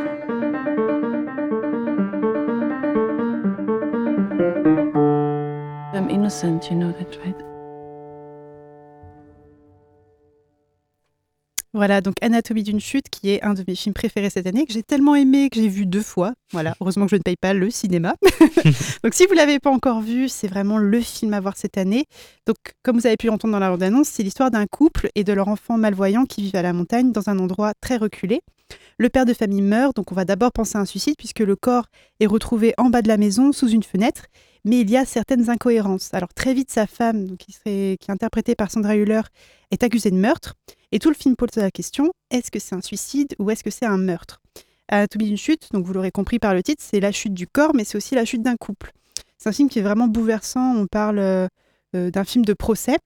[5.93, 7.56] I'm innocent, you know that, right?
[11.77, 14.73] Voilà, donc Anatomie d'une chute, qui est un de mes films préférés cette année, que
[14.73, 16.33] j'ai tellement aimé, que j'ai vu deux fois.
[16.53, 18.15] Voilà, heureusement que je ne paye pas le cinéma.
[19.05, 21.77] donc si vous ne l'avez pas encore vu, c'est vraiment le film à voir cette
[21.77, 22.07] année.
[22.47, 25.35] Donc comme vous avez pu l'entendre dans la bande-annonce, c'est l'histoire d'un couple et de
[25.35, 28.41] leur enfant malvoyant qui vivent à la montagne dans un endroit très reculé.
[28.97, 31.57] Le père de famille meurt, donc on va d'abord penser à un suicide puisque le
[31.57, 31.89] corps
[32.21, 34.23] est retrouvé en bas de la maison sous une fenêtre,
[34.65, 36.15] mais il y a certaines incohérences.
[36.15, 39.21] Alors très vite, sa femme, donc, qui, serait, qui est interprétée par Sandra Hüller,
[39.71, 40.55] est accusée de meurtre.
[40.93, 43.71] Et tout le film pose la question est-ce que c'est un suicide ou est-ce que
[43.71, 44.41] c'est un meurtre?
[44.89, 47.75] Anatomie d'une chute, donc vous l'aurez compris par le titre, c'est la chute du corps,
[47.75, 48.93] mais c'est aussi la chute d'un couple.
[49.39, 50.77] C'est un film qui est vraiment bouleversant.
[50.77, 51.49] On parle euh,
[51.95, 52.97] euh, d'un film de procès,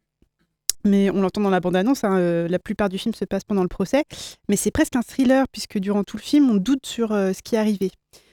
[0.84, 2.04] mais on l'entend dans la bande-annonce.
[2.04, 4.04] hein, euh, la plupart du film se passe pendant le procès,
[4.48, 7.54] mais c'est presque un thriller puisque durant tout le film, on doute sur ce qui
[7.54, 7.90] est arrivé.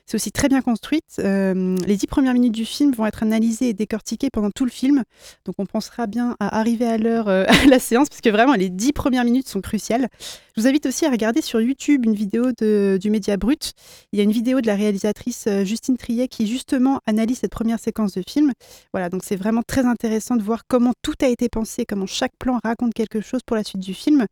[0.08, 1.20] C'est aussi très bien construite.
[1.20, 4.72] Euh, les dix premières minutes du film vont être analysées et décortiquées pendant tout le
[4.72, 5.04] film.
[5.44, 8.54] Donc on pensera bien à arriver à l'heure euh, à la séance, parce que vraiment
[8.54, 10.08] les dix premières minutes sont cruciales.
[10.56, 13.74] Je vous invite aussi à regarder sur YouTube une vidéo du Média Brut.
[14.14, 17.52] Il y a une vidéo de la réalisatrice euh, Justine Triet qui justement analyse cette
[17.52, 18.54] première séquence de film.
[18.94, 22.38] Voilà, donc c'est vraiment très intéressant de voir comment tout a été pensé, comment chaque
[22.40, 24.26] plan raconte quelque chose pour la suite du film.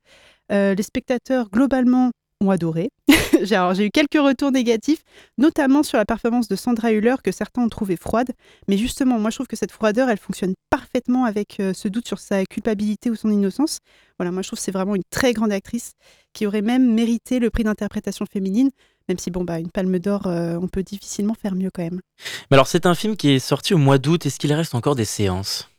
[0.49, 2.11] Les spectateurs, globalement,
[2.41, 2.89] ont adoré.
[3.43, 5.03] j'ai eu quelques retours négatifs,
[5.37, 8.31] notamment sur la performance de Sandra Hüller que certains ont trouvé froide.
[8.67, 12.07] Mais justement, moi je trouve que cette froideur, elle fonctionne parfaitement avec euh, ce doute
[12.07, 13.79] sur sa culpabilité ou son innocence.
[14.19, 15.93] Voilà, moi je trouve que c'est vraiment une très grande actrice
[16.33, 18.69] qui aurait même mérité le prix d'interprétation féminine,
[19.07, 22.01] même si bon bah une palme d'or, euh, on peut difficilement faire mieux quand même.
[22.49, 24.25] Mais alors, c'est un film qui est sorti au mois d'août.
[24.25, 25.69] Est-ce qu'il reste encore des séances?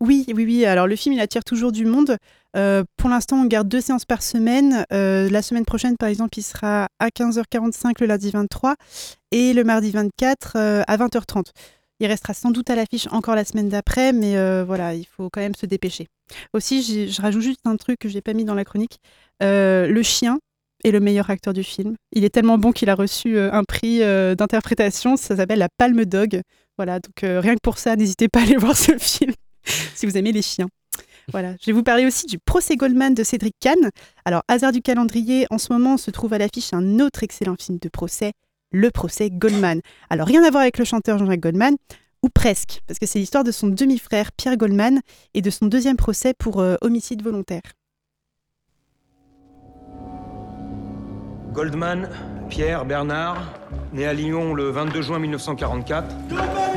[0.00, 0.64] Oui, oui, oui.
[0.64, 2.16] Alors le film, il attire toujours du monde.
[2.56, 4.84] Euh, pour l'instant, on garde deux séances par semaine.
[4.92, 8.76] Euh, la semaine prochaine, par exemple, il sera à 15h45 le lundi 23
[9.32, 11.46] et le mardi 24 euh, à 20h30.
[12.00, 15.40] Il restera sans doute à l'affiche encore la semaine d'après, mais voilà, il faut quand
[15.40, 16.06] même se dépêcher.
[16.52, 19.00] Aussi, je rajoute juste un truc que j'ai pas mis dans la chronique.
[19.40, 20.38] Le chien
[20.84, 21.96] est le meilleur acteur du film.
[22.12, 25.16] Il est tellement bon qu'il a reçu un prix d'interprétation.
[25.16, 26.42] Ça s'appelle la Palme Dog.
[26.76, 29.34] Voilà, donc rien que pour ça, n'hésitez pas à aller voir ce film
[29.94, 30.68] si vous aimez les chiens.
[31.30, 33.90] Voilà, je vais vous parler aussi du procès Goldman de Cédric Kahn.
[34.24, 37.78] Alors, hasard du calendrier, en ce moment se trouve à l'affiche un autre excellent film
[37.78, 38.32] de procès,
[38.72, 39.80] Le procès Goldman.
[40.08, 41.76] Alors, rien à voir avec le chanteur Jean-Jacques Goldman,
[42.22, 45.00] ou presque, parce que c'est l'histoire de son demi-frère Pierre Goldman
[45.34, 47.62] et de son deuxième procès pour euh, homicide volontaire.
[51.52, 52.08] Goldman,
[52.48, 53.52] Pierre Bernard,
[53.92, 56.67] né à Lyon le 22 juin 1944.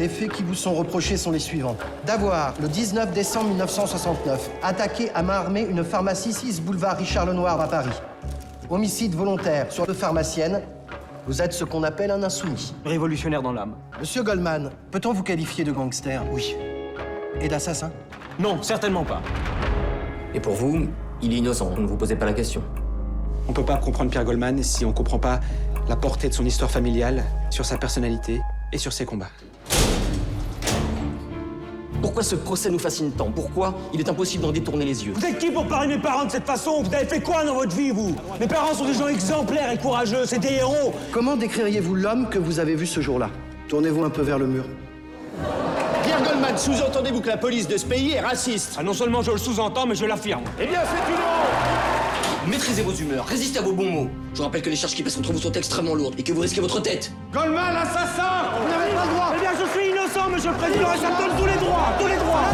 [0.00, 1.76] Les faits qui vous sont reprochés sont les suivants.
[2.06, 7.60] D'avoir, le 19 décembre 1969, attaqué à main armée une pharmacie 6 boulevard Richard Lenoir
[7.60, 7.92] à Paris.
[8.70, 10.62] Homicide volontaire sur deux pharmaciennes.
[11.26, 12.72] Vous êtes ce qu'on appelle un insoumis.
[12.86, 13.74] Révolutionnaire dans l'âme.
[13.98, 16.22] Monsieur Goldman, peut-on vous qualifier de gangster?
[16.32, 16.56] Oui.
[17.42, 17.90] Et d'assassin?
[18.38, 19.20] Non, certainement pas.
[20.32, 20.88] Et pour vous,
[21.20, 22.62] il est innocent, ne vous posez pas la question.
[23.48, 25.40] On peut pas comprendre Pierre Goldman si on comprend pas
[25.90, 28.40] la portée de son histoire familiale, sur sa personnalité
[28.72, 29.28] et sur ses combats.
[32.00, 33.30] Pourquoi ce procès nous fascine tant?
[33.30, 35.12] Pourquoi il est impossible d'en détourner les yeux?
[35.14, 36.82] Vous êtes qui pour parler mes parents de cette façon?
[36.82, 38.14] Vous avez fait quoi dans votre vie, vous?
[38.40, 40.94] Mes parents sont des gens exemplaires et courageux, c'est des héros.
[41.12, 43.30] Comment décririez-vous l'homme que vous avez vu ce jour-là?
[43.68, 44.64] Tournez-vous un peu vers le mur.
[46.02, 48.76] Pierre Goldman, sous-entendez-vous que la police de ce pays est raciste?
[48.78, 50.42] Ah non seulement je le sous-entends, mais je l'affirme.
[50.58, 51.89] Eh bien, c'est une honte
[52.48, 54.08] Maîtrisez vos humeurs, résistez à vos bons mots.
[54.32, 56.32] Je vous rappelle que les charges qui pèsent contre vous sont extrêmement lourdes et que
[56.32, 57.12] vous risquez votre tête.
[57.32, 60.92] Goldman, assassin Vous n'avez pas le droit Eh bien, je suis innocent, monsieur le président,
[60.94, 62.48] et ça me donne tous les droits Tous les droits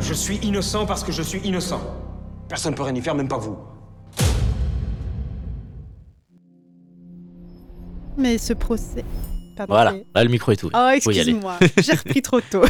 [0.00, 1.80] Je suis innocent parce que je suis innocent.
[2.48, 3.56] Personne ne peut rien y faire, même pas vous.
[8.18, 9.04] Mais ce procès.
[9.56, 10.70] Pardon, Voilà, là le micro est tout.
[10.74, 12.62] Oh, excuse-moi, j'ai repris trop tôt.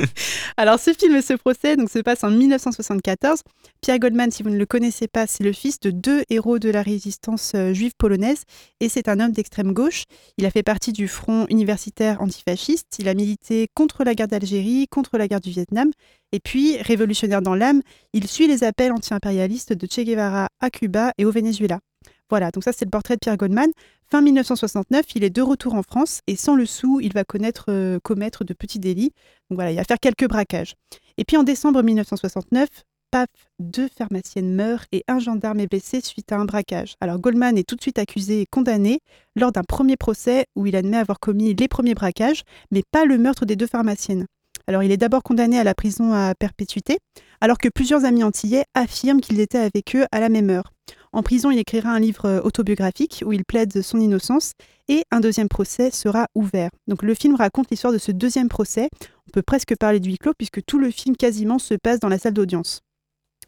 [0.56, 3.40] Alors, ce film et ce procès donc, se passe en 1974.
[3.80, 6.70] Pierre Goldman, si vous ne le connaissez pas, c'est le fils de deux héros de
[6.70, 8.42] la résistance euh, juive polonaise
[8.80, 10.04] et c'est un homme d'extrême gauche.
[10.38, 12.96] Il a fait partie du front universitaire antifasciste.
[12.98, 15.90] Il a milité contre la guerre d'Algérie, contre la guerre du Vietnam.
[16.32, 21.12] Et puis, révolutionnaire dans l'âme, il suit les appels anti-impérialistes de Che Guevara à Cuba
[21.18, 21.80] et au Venezuela.
[22.28, 23.70] Voilà, donc ça c'est le portrait de Pierre Goldman.
[24.10, 27.22] Fin 1969, il est de retour en France et sans le sou, il va
[27.68, 29.12] euh, commettre de petits délits.
[29.50, 30.74] Donc voilà, il va faire quelques braquages.
[31.18, 32.68] Et puis en décembre 1969,
[33.10, 36.94] paf, deux pharmaciennes meurent et un gendarme est blessé suite à un braquage.
[37.00, 39.00] Alors Goldman est tout de suite accusé et condamné
[39.36, 43.18] lors d'un premier procès où il admet avoir commis les premiers braquages, mais pas le
[43.18, 44.26] meurtre des deux pharmaciennes.
[44.68, 46.98] Alors il est d'abord condamné à la prison à perpétuité,
[47.40, 50.72] alors que plusieurs amis antillais affirment qu'il était avec eux à la même heure.
[51.16, 54.52] En prison, il écrira un livre euh, autobiographique où il plaide son innocence
[54.86, 56.68] et un deuxième procès sera ouvert.
[56.88, 58.90] Donc le film raconte l'histoire de ce deuxième procès.
[59.26, 62.10] On peut presque parler de huis clos puisque tout le film quasiment se passe dans
[62.10, 62.82] la salle d'audience.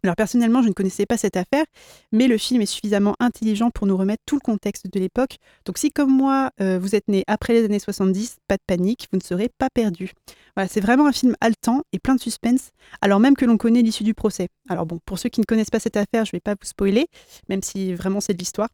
[0.05, 1.65] Alors personnellement, je ne connaissais pas cette affaire,
[2.13, 5.39] mais le film est suffisamment intelligent pour nous remettre tout le contexte de l'époque.
[5.65, 9.09] Donc si comme moi, euh, vous êtes né après les années 70, pas de panique,
[9.13, 10.13] vous ne serez pas perdu.
[10.55, 13.83] Voilà, c'est vraiment un film haletant et plein de suspense, alors même que l'on connaît
[13.83, 14.49] l'issue du procès.
[14.69, 16.67] Alors bon, pour ceux qui ne connaissent pas cette affaire, je ne vais pas vous
[16.67, 17.07] spoiler,
[17.49, 18.69] même si vraiment c'est de l'histoire.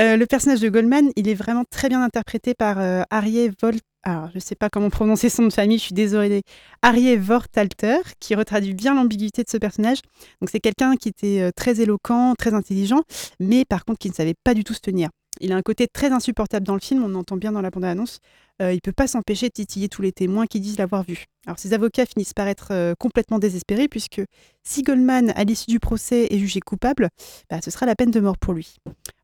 [0.00, 3.82] Euh, le personnage de Goldman, il est vraiment très bien interprété par euh, Arié Volt.
[4.04, 6.42] Alors, je ne sais pas comment prononcer son nom de famille, je suis désolée.
[6.82, 9.98] Arié Vortalter, qui retraduit bien l'ambiguïté de ce personnage.
[10.40, 13.02] Donc, c'est quelqu'un qui était euh, très éloquent, très intelligent,
[13.40, 15.10] mais par contre qui ne savait pas du tout se tenir.
[15.40, 18.20] Il a un côté très insupportable dans le film, on entend bien dans la bande-annonce.
[18.60, 21.26] Euh, il peut pas s'empêcher de titiller tous les témoins qui disent l'avoir vu.
[21.46, 24.20] Alors ses avocats finissent par être euh, complètement désespérés puisque
[24.64, 27.08] si Goldman, à l'issue du procès, est jugé coupable,
[27.50, 28.76] bah, ce sera la peine de mort pour lui.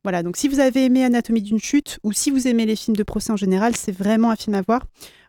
[0.04, 2.96] Voilà, donc si vous avez aimé Anatomie d'une chute ou si vous aimez les films
[2.96, 4.86] de procès en général, c'est vraiment un film à voir.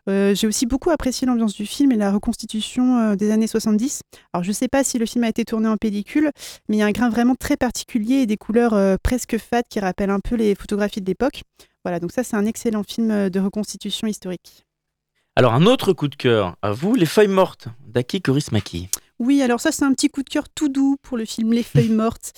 [0.08, 4.02] Euh, J'ai aussi beaucoup apprécié l'ambiance du film et la reconstitution euh, des années 70.
[4.32, 6.30] Alors je ne sais pas si le film a été tourné en pellicule,
[6.68, 9.66] mais il y a un grain vraiment très particulier et des couleurs euh, presque fades
[9.68, 11.42] qui rappellent un peu les photographies de l'époque.
[11.84, 14.64] Voilà, donc ça c'est un excellent film de reconstitution historique.
[15.36, 18.88] Alors un autre coup de cœur, à vous, Les Feuilles Mortes, d'Aki Kaurismäki.
[19.18, 21.62] Oui, alors ça c'est un petit coup de cœur tout doux pour le film Les
[21.62, 22.32] Feuilles Mortes,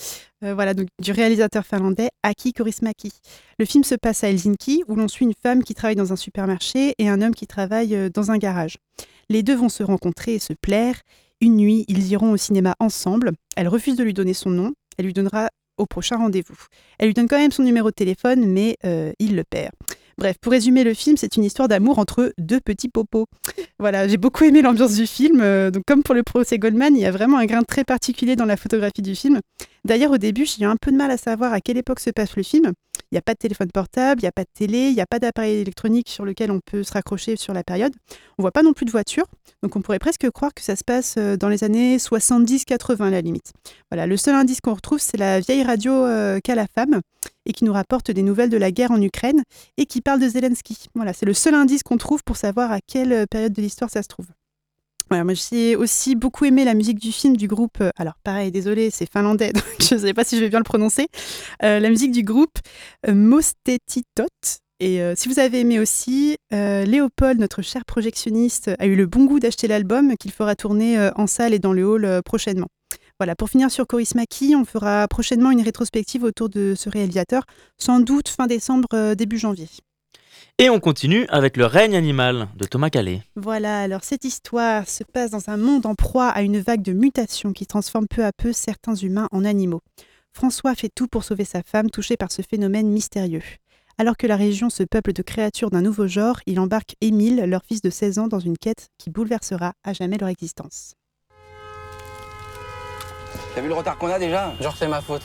[0.44, 3.12] euh, voilà, donc, du réalisateur finlandais Aki Kaurismäki.
[3.58, 6.16] Le film se passe à Helsinki où l'on suit une femme qui travaille dans un
[6.16, 8.76] supermarché et un homme qui travaille euh, dans un garage.
[9.28, 11.00] Les deux vont se rencontrer et se plaire.
[11.40, 13.32] Une nuit, ils iront au cinéma ensemble.
[13.56, 14.72] Elle refuse de lui donner son nom.
[14.96, 16.56] Elle lui donnera au prochain rendez-vous.
[16.98, 19.72] Elle lui donne quand même son numéro de téléphone, mais euh, il le perd.
[20.18, 23.26] Bref, pour résumer le film, c'est une histoire d'amour entre deux petits popos.
[23.78, 25.40] Voilà, j'ai beaucoup aimé l'ambiance du film.
[25.40, 28.34] euh, donc, comme pour le procès Goldman, il y a vraiment un grain très particulier
[28.34, 29.38] dans la photographie du film.
[29.84, 32.10] D'ailleurs, au début, j'ai eu un peu de mal à savoir à quelle époque se
[32.10, 32.72] passe le film.
[33.10, 35.00] Il n'y a pas de téléphone portable, il n'y a pas de télé, il n'y
[35.00, 37.92] a pas d'appareil électronique sur lequel on peut se raccrocher sur la période.
[38.38, 39.24] On voit pas non plus de voiture,
[39.62, 43.10] donc on pourrait presque croire que ça se passe euh, dans les années 70-80 à
[43.10, 43.52] la limite.
[43.90, 47.00] Voilà, le seul indice qu'on retrouve, c'est la vieille radio euh, qu'a la femme
[47.46, 49.42] et qui nous rapporte des nouvelles de la guerre en Ukraine
[49.78, 50.86] et qui parle de Zelensky.
[50.94, 53.90] Voilà, c'est le seul indice qu'on trouve pour savoir à quelle euh, période de l'histoire
[53.90, 54.26] ça se trouve.
[55.10, 57.80] Voilà, moi j'ai aussi beaucoup aimé la musique du film du groupe.
[57.80, 60.58] euh, alors pareil, désolé, c'est finlandais, donc je ne sais pas si je vais bien
[60.58, 61.06] le prononcer.
[61.62, 62.58] Euh, la musique du groupe
[63.06, 64.26] euh, Mostetitot.
[64.80, 69.40] Et si vous avez aimé aussi, Léopold, notre cher projectionniste, a eu le bon goût
[69.40, 72.68] d'acheter l'album qu'il fera tourner en salle et dans le hall prochainement.
[73.18, 77.42] Voilà, pour finir sur Coris Maki, on fera prochainement une rétrospective autour de ce réalisateur,
[77.76, 79.66] sans doute fin décembre, début janvier.
[80.58, 83.22] Et on continue avec Le règne animal de Thomas Calais.
[83.36, 86.92] Voilà, alors cette histoire se passe dans un monde en proie à une vague de
[86.92, 89.82] mutations qui transforme peu à peu certains humains en animaux.
[90.32, 93.42] François fait tout pour sauver sa femme touchée par ce phénomène mystérieux.
[93.98, 97.62] Alors que la région se peuple de créatures d'un nouveau genre, il embarque Émile, leur
[97.64, 100.94] fils de 16 ans, dans une quête qui bouleversera à jamais leur existence.
[103.54, 104.52] T'as vu le retard qu'on a déjà?
[104.60, 105.22] Genre c'est ma faute.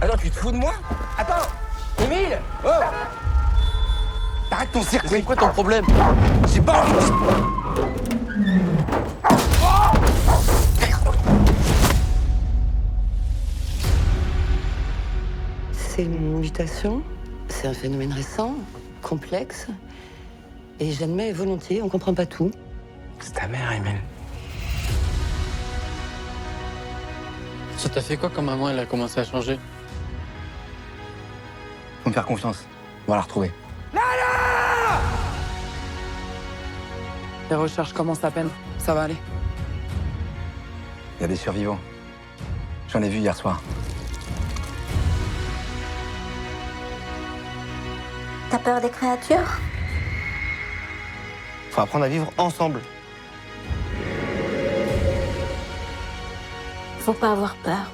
[0.00, 0.72] Attends, tu te fous de moi?
[1.18, 1.46] Attends
[2.02, 2.68] Émile Oh
[4.50, 5.84] Arrête ton cirque C'est quoi ton problème?
[6.46, 6.84] C'est pas...
[15.72, 17.02] C'est une mutation,
[17.48, 18.54] c'est un phénomène récent,
[19.02, 19.68] complexe,
[20.78, 22.50] et j'admets volontiers, on comprend pas tout.
[23.20, 24.00] C'est ta mère, Émile.
[27.76, 29.58] Ça t'a fait quoi quand maman elle a commencé à changer?
[32.02, 32.64] Faut me faire confiance.
[33.06, 33.50] On va la retrouver.
[37.50, 38.48] Les recherches commencent à peine.
[38.78, 39.16] Ça va aller.
[41.18, 41.80] Il y a des survivants.
[42.88, 43.60] J'en ai vu hier soir.
[48.50, 49.58] T'as peur des créatures?
[51.70, 52.80] Faut apprendre à vivre ensemble.
[57.00, 57.90] Faut pas avoir peur.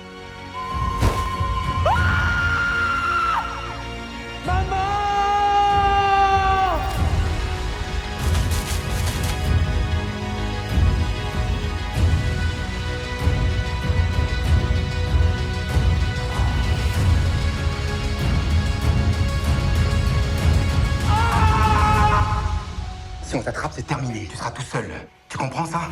[23.36, 24.26] Si on t'attrape, c'est terminé.
[24.30, 24.90] Tu seras tout seul.
[25.28, 25.90] Tu comprends ça?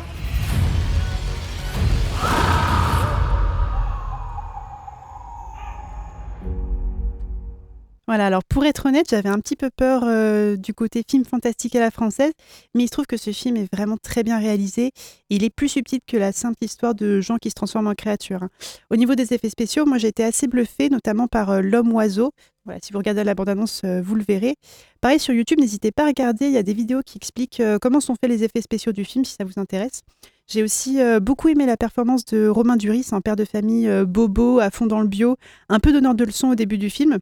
[8.15, 11.75] Voilà, alors pour être honnête, j'avais un petit peu peur euh, du côté film fantastique
[11.75, 12.31] à la française,
[12.73, 14.91] mais il se trouve que ce film est vraiment très bien réalisé.
[15.29, 18.43] Il est plus subtil que la simple histoire de gens qui se transforment en créatures.
[18.43, 18.49] hein.
[18.89, 22.31] Au niveau des effets spéciaux, moi j'ai été assez bluffée, notamment par euh, l'homme-oiseau.
[22.63, 24.55] Voilà, si vous regardez la bande-annonce, euh, vous le verrez.
[25.01, 27.99] Pareil sur YouTube, n'hésitez pas à regarder, il y a des vidéos qui expliquent comment
[27.99, 30.03] sont faits les effets spéciaux du film, si ça vous intéresse.
[30.47, 34.71] J'ai aussi beaucoup aimé la performance de Romain Duris, un père de famille bobo, à
[34.71, 35.35] fond dans le bio,
[35.69, 37.19] un peu donneur de leçons au début du film.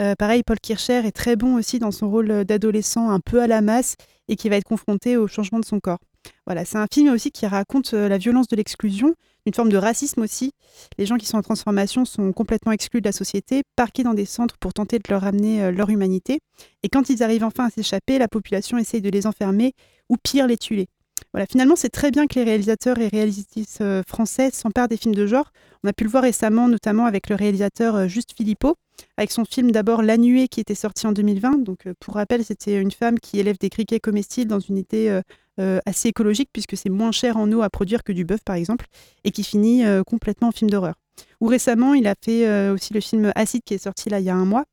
[0.00, 3.46] Euh, pareil, Paul Kircher est très bon aussi dans son rôle d'adolescent un peu à
[3.46, 3.96] la masse
[4.28, 5.98] et qui va être confronté au changement de son corps.
[6.46, 9.14] Voilà, c'est un film aussi qui raconte euh, la violence de l'exclusion,
[9.46, 10.52] une forme de racisme aussi.
[10.98, 14.24] Les gens qui sont en transformation sont complètement exclus de la société, parqués dans des
[14.24, 16.40] centres pour tenter de leur ramener euh, leur humanité.
[16.82, 19.72] Et quand ils arrivent enfin à s'échapper, la population essaye de les enfermer
[20.08, 20.88] ou pire, les tuer.
[21.32, 25.14] Voilà, finalement, c'est très bien que les réalisateurs et réalisatrices euh, français s'emparent des films
[25.14, 25.52] de genre.
[25.82, 28.76] On a pu le voir récemment, notamment avec le réalisateur euh, Juste Philippot,
[29.16, 31.62] avec son film d'abord La Nuée qui était sorti en 2020.
[31.62, 35.80] Donc, euh, pour rappel, c'était une femme qui élève des criquets comestibles dans une euh,
[35.86, 38.86] assez écologique, puisque c'est moins cher en eau à produire que du bœuf, par exemple,
[39.24, 40.94] et qui finit complètement en film d'horreur.
[41.42, 44.30] Ou récemment, il a fait aussi le film Acide qui est sorti là il y
[44.30, 44.64] a un mois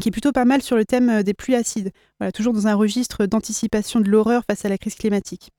[0.00, 2.66] qui est plutôt pas mal sur le thème euh, des pluies acides, voilà, toujours dans
[2.66, 5.50] un registre d'anticipation de l'horreur face à la crise climatique.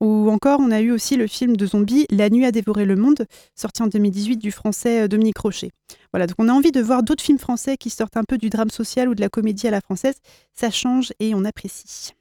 [0.00, 2.94] Ou encore, on a eu aussi le film de zombies La nuit a dévoré le
[2.94, 3.26] monde,
[3.56, 5.72] sorti en 2018 du français euh, Dominique Rocher.
[6.12, 8.50] Voilà, donc on a envie de voir d'autres films français qui sortent un peu du
[8.50, 10.16] drame social ou de la comédie à la française.
[10.54, 12.12] Ça change et on apprécie.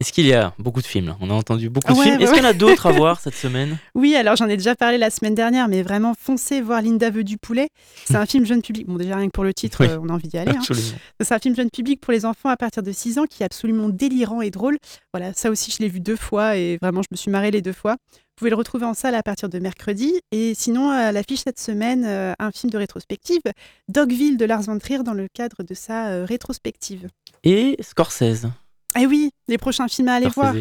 [0.00, 1.16] Est-ce qu'il y a beaucoup de films là?
[1.20, 2.16] On a entendu beaucoup de Ouais, films.
[2.18, 3.76] ouais, Est-ce qu'il y en a d'autres à voir cette semaine?
[3.94, 7.22] Oui, alors j'en ai déjà parlé la semaine dernière, mais vraiment foncez voir Linda veut
[7.22, 7.68] du poulet.
[8.06, 8.86] C'est un film jeune public.
[8.86, 10.52] Bon, déjà rien que pour le titre, Oui, euh, on a envie d'y aller.
[10.56, 10.74] hein.
[11.20, 13.46] C'est un film jeune public pour les enfants à partir de 6 ans qui est
[13.46, 14.78] absolument délirant et drôle.
[15.12, 17.60] Voilà, ça aussi, je l'ai vu deux fois et vraiment, je me suis marrée les
[17.60, 17.96] deux fois.
[18.02, 20.14] Vous pouvez le retrouver en salle à partir de mercredi.
[20.32, 23.42] Et sinon, à l'affiche cette semaine, euh, un film de rétrospective,
[23.90, 27.08] Dogville de Lars von Trier, dans le cadre de sa euh, rétrospective.
[27.44, 28.46] Et Scorsese.
[28.98, 30.54] Eh oui, les prochains films à aller voir.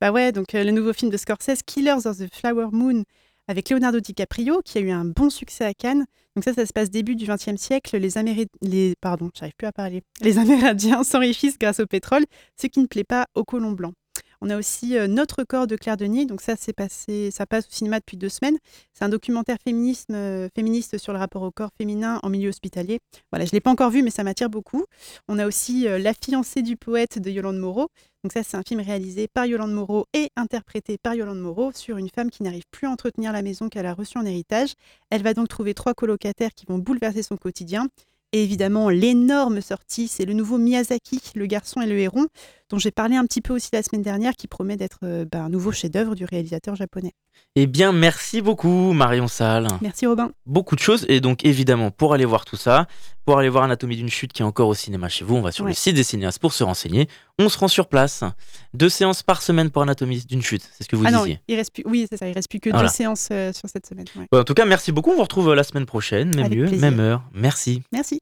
[0.00, 3.04] Bah ouais, donc euh, le nouveau film de Scorsese, Killers of the Flower Moon,
[3.48, 6.06] avec Leonardo DiCaprio, qui a eu un bon succès à Cannes.
[6.34, 7.96] Donc ça, ça se passe début du XXe siècle.
[7.96, 8.46] Les Améri...
[8.62, 10.02] les pardon, j'arrive plus à parler.
[10.20, 12.24] Les Amérindiens s'enrichissent grâce au pétrole,
[12.60, 13.94] ce qui ne plaît pas aux colons blancs.
[14.40, 16.26] On a aussi euh, Notre corps de Claire Denis.
[16.26, 18.58] Donc ça, c'est passé, ça passe au cinéma depuis deux semaines.
[18.92, 23.00] C'est un documentaire euh, féministe sur le rapport au corps féminin en milieu hospitalier.
[23.32, 24.84] Voilà, je l'ai pas encore vu, mais ça m'attire beaucoup.
[25.28, 27.88] On a aussi euh, La fiancée du poète de Yolande Moreau.
[28.24, 31.96] Donc ça, c'est un film réalisé par Yolande Moreau et interprété par Yolande Moreau sur
[31.96, 34.72] une femme qui n'arrive plus à entretenir la maison qu'elle a reçue en héritage.
[35.10, 37.88] Elle va donc trouver trois colocataires qui vont bouleverser son quotidien.
[38.32, 42.26] Et évidemment, l'énorme sortie, c'est le nouveau Miyazaki, Le garçon et le héron,
[42.70, 45.44] dont j'ai parlé un petit peu aussi la semaine dernière, qui promet d'être euh, ben,
[45.44, 47.12] un nouveau chef-d'œuvre du réalisateur japonais.
[47.54, 49.68] Eh bien, merci beaucoup, Marion Salle.
[49.82, 50.30] Merci, Robin.
[50.46, 51.04] Beaucoup de choses.
[51.08, 52.86] Et donc, évidemment, pour aller voir tout ça,
[53.24, 55.52] pour aller voir Anatomie d'une chute qui est encore au cinéma chez vous, on va
[55.52, 55.70] sur Ouais.
[55.70, 57.08] le site des cinéastes pour se renseigner.
[57.38, 58.24] On se rend sur place.
[58.74, 61.40] Deux séances par semaine pour Anatomie d'une chute, c'est ce que vous ah non, disiez.
[61.48, 62.88] il reste plus, oui, c'est ça, il reste plus que Voilà.
[62.88, 64.06] deux séances euh, sur cette semaine.
[64.16, 64.26] ouais.
[64.32, 65.10] Bon, en tout cas, merci beaucoup.
[65.12, 66.80] On vous retrouve euh, la semaine prochaine, même Avec lieu, plaisir.
[66.90, 67.22] même heure.
[67.34, 67.82] Merci.
[67.92, 68.18] Merci.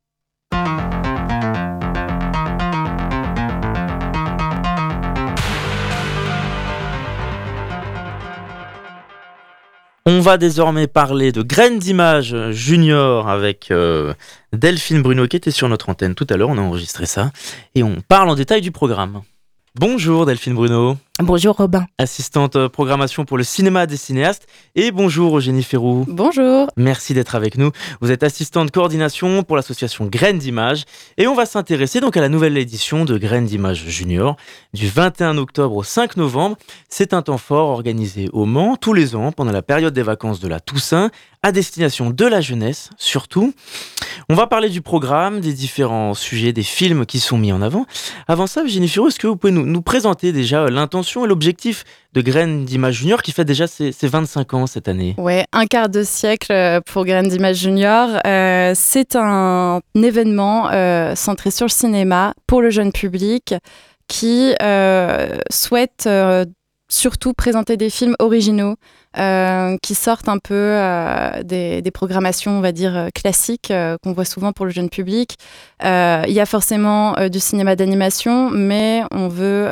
[10.07, 14.13] On va désormais parler de Graines d'Images Junior avec euh,
[14.53, 16.51] Delphine Bruno qui était sur notre antenne tout à l'heure.
[16.51, 17.33] On a enregistré ça.
[17.75, 19.23] Et on parle en détail du programme.
[19.75, 20.99] Bonjour Delphine Bruno.
[21.23, 21.87] Bonjour Robin.
[21.97, 24.49] Assistante euh, programmation pour le cinéma des cinéastes.
[24.75, 26.05] Et bonjour Eugénie Ferrou.
[26.09, 26.67] Bonjour.
[26.77, 27.71] Merci d'être avec nous.
[28.01, 30.83] Vous êtes assistante coordination pour l'association Graines d'Images.
[31.17, 34.37] Et on va s'intéresser donc à la nouvelle édition de Graines d'Images Junior
[34.73, 36.57] du 21 octobre au 5 novembre.
[36.89, 40.41] C'est un temps fort organisé au Mans tous les ans pendant la période des vacances
[40.41, 41.12] de la Toussaint
[41.45, 43.53] à destination de la jeunesse surtout.
[44.29, 47.85] On va parler du programme, des différents sujets, des films qui sont mis en avant.
[48.27, 51.85] Avant ça, Eugénie Ferrou, est-ce que vous pouvez nous, nous présenter déjà l'intention et l'objectif
[52.13, 55.67] de Graines d'Images Junior qui fait déjà ses, ses 25 ans cette année Ouais, un
[55.67, 58.09] quart de siècle euh, pour Graines d'Image Junior.
[58.27, 63.55] Euh, c'est un événement euh, centré sur le cinéma pour le jeune public
[64.09, 64.53] qui
[65.51, 66.09] souhaite
[66.89, 68.76] surtout présenter des films originaux
[69.16, 73.97] euh, qui sortent un peu euh, des, des programmations, on va dire, euh, classiques euh,
[74.03, 75.37] qu'on voit souvent pour le jeune public.
[75.82, 79.68] Il y a forcément du cinéma d'animation, mais on veut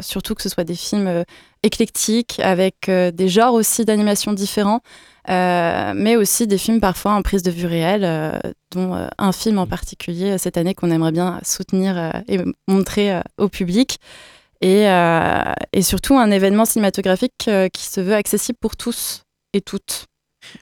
[0.00, 1.24] surtout que ce soit des films
[1.62, 4.80] éclectiques, avec des genres aussi d'animation différents.
[5.26, 8.42] Mais aussi des films parfois en prise de vue réelle,
[8.72, 12.38] dont un film en particulier euh, cette année qu'on aimerait bien soutenir et
[12.68, 13.98] montrer au public.
[14.60, 19.60] Et, euh, et surtout un événement cinématographique euh, qui se veut accessible pour tous et
[19.60, 20.06] toutes.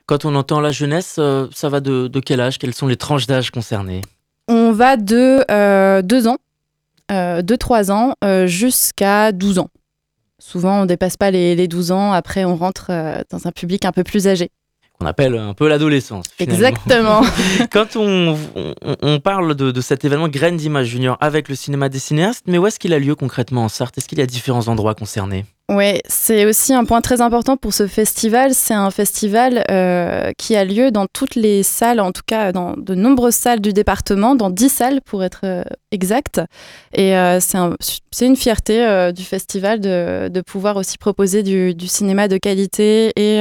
[0.07, 2.59] Quand on entend la jeunesse, euh, ça va de, de quel âge?
[2.59, 4.01] Quelles sont les tranches d'âge concernées?
[4.49, 6.39] On va de 2 ans,
[7.11, 8.15] 2-3 ans,
[8.47, 9.69] jusqu'à 12 ans.
[10.39, 12.13] Souvent, on ne dépasse pas les, les 12 ans.
[12.13, 12.91] Après, on rentre
[13.31, 14.51] dans un public un peu plus âgé.
[15.03, 16.27] Qu'on appelle un peu l'adolescence.
[16.39, 17.23] Exactement.
[17.73, 21.89] Quand on, on, on parle de, de cet événement Graines d'Images Junior avec le cinéma
[21.89, 23.99] des cinéastes, mais où est-ce qu'il a lieu concrètement en Sarthe?
[23.99, 25.45] Est-ce qu'il y a différents endroits concernés?
[25.75, 28.53] Oui, c'est aussi un point très important pour ce festival.
[28.53, 32.77] C'est un festival euh, qui a lieu dans toutes les salles, en tout cas dans
[32.77, 36.43] de nombreuses salles du département, dans 10 salles pour être euh, exact.
[36.93, 37.75] Et euh, c'est un-
[38.11, 43.39] c'est une fierté euh, du festival de, pouvoir aussi proposer du, cinéma de qualité et,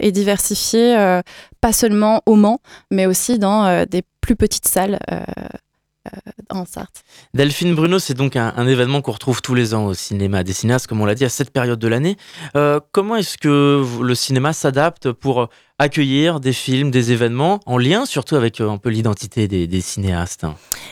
[0.00, 1.20] et diversifié,
[1.60, 2.58] pas seulement au Mans,
[2.90, 4.98] mais aussi dans des plus petites salles
[6.66, 7.04] Sarthe.
[7.34, 10.52] Delphine Bruno, c'est donc un, un événement qu'on retrouve tous les ans au cinéma des
[10.52, 12.16] cinéastes, comme on l'a dit, à cette période de l'année.
[12.56, 15.48] Euh, comment est-ce que le cinéma s'adapte pour
[15.80, 20.44] accueillir des films, des événements, en lien surtout avec euh, un peu l'identité des, cinéastes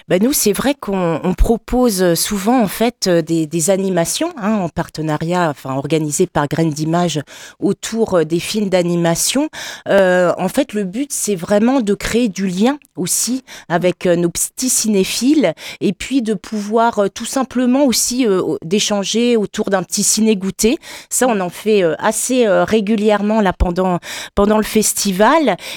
[0.09, 4.71] Bah, nous, c'est vrai qu'on on propose souvent en fait euh, des, animations hein, en
[4.71, 7.21] partenariat, enfin organisées par Graines d'Images
[7.61, 9.51] autour euh, des films d'animation.
[9.87, 15.53] En fait, le but, c'est vraiment de créer du lien aussi avec nos petits cinéphiles
[15.81, 20.79] et puis de pouvoir tout simplement aussi euh, d'échanger autour d'un petit ciné-goûter.
[21.11, 23.99] Ça, on en fait assez régulièrement là pendant,
[24.35, 24.78] pendant le festival.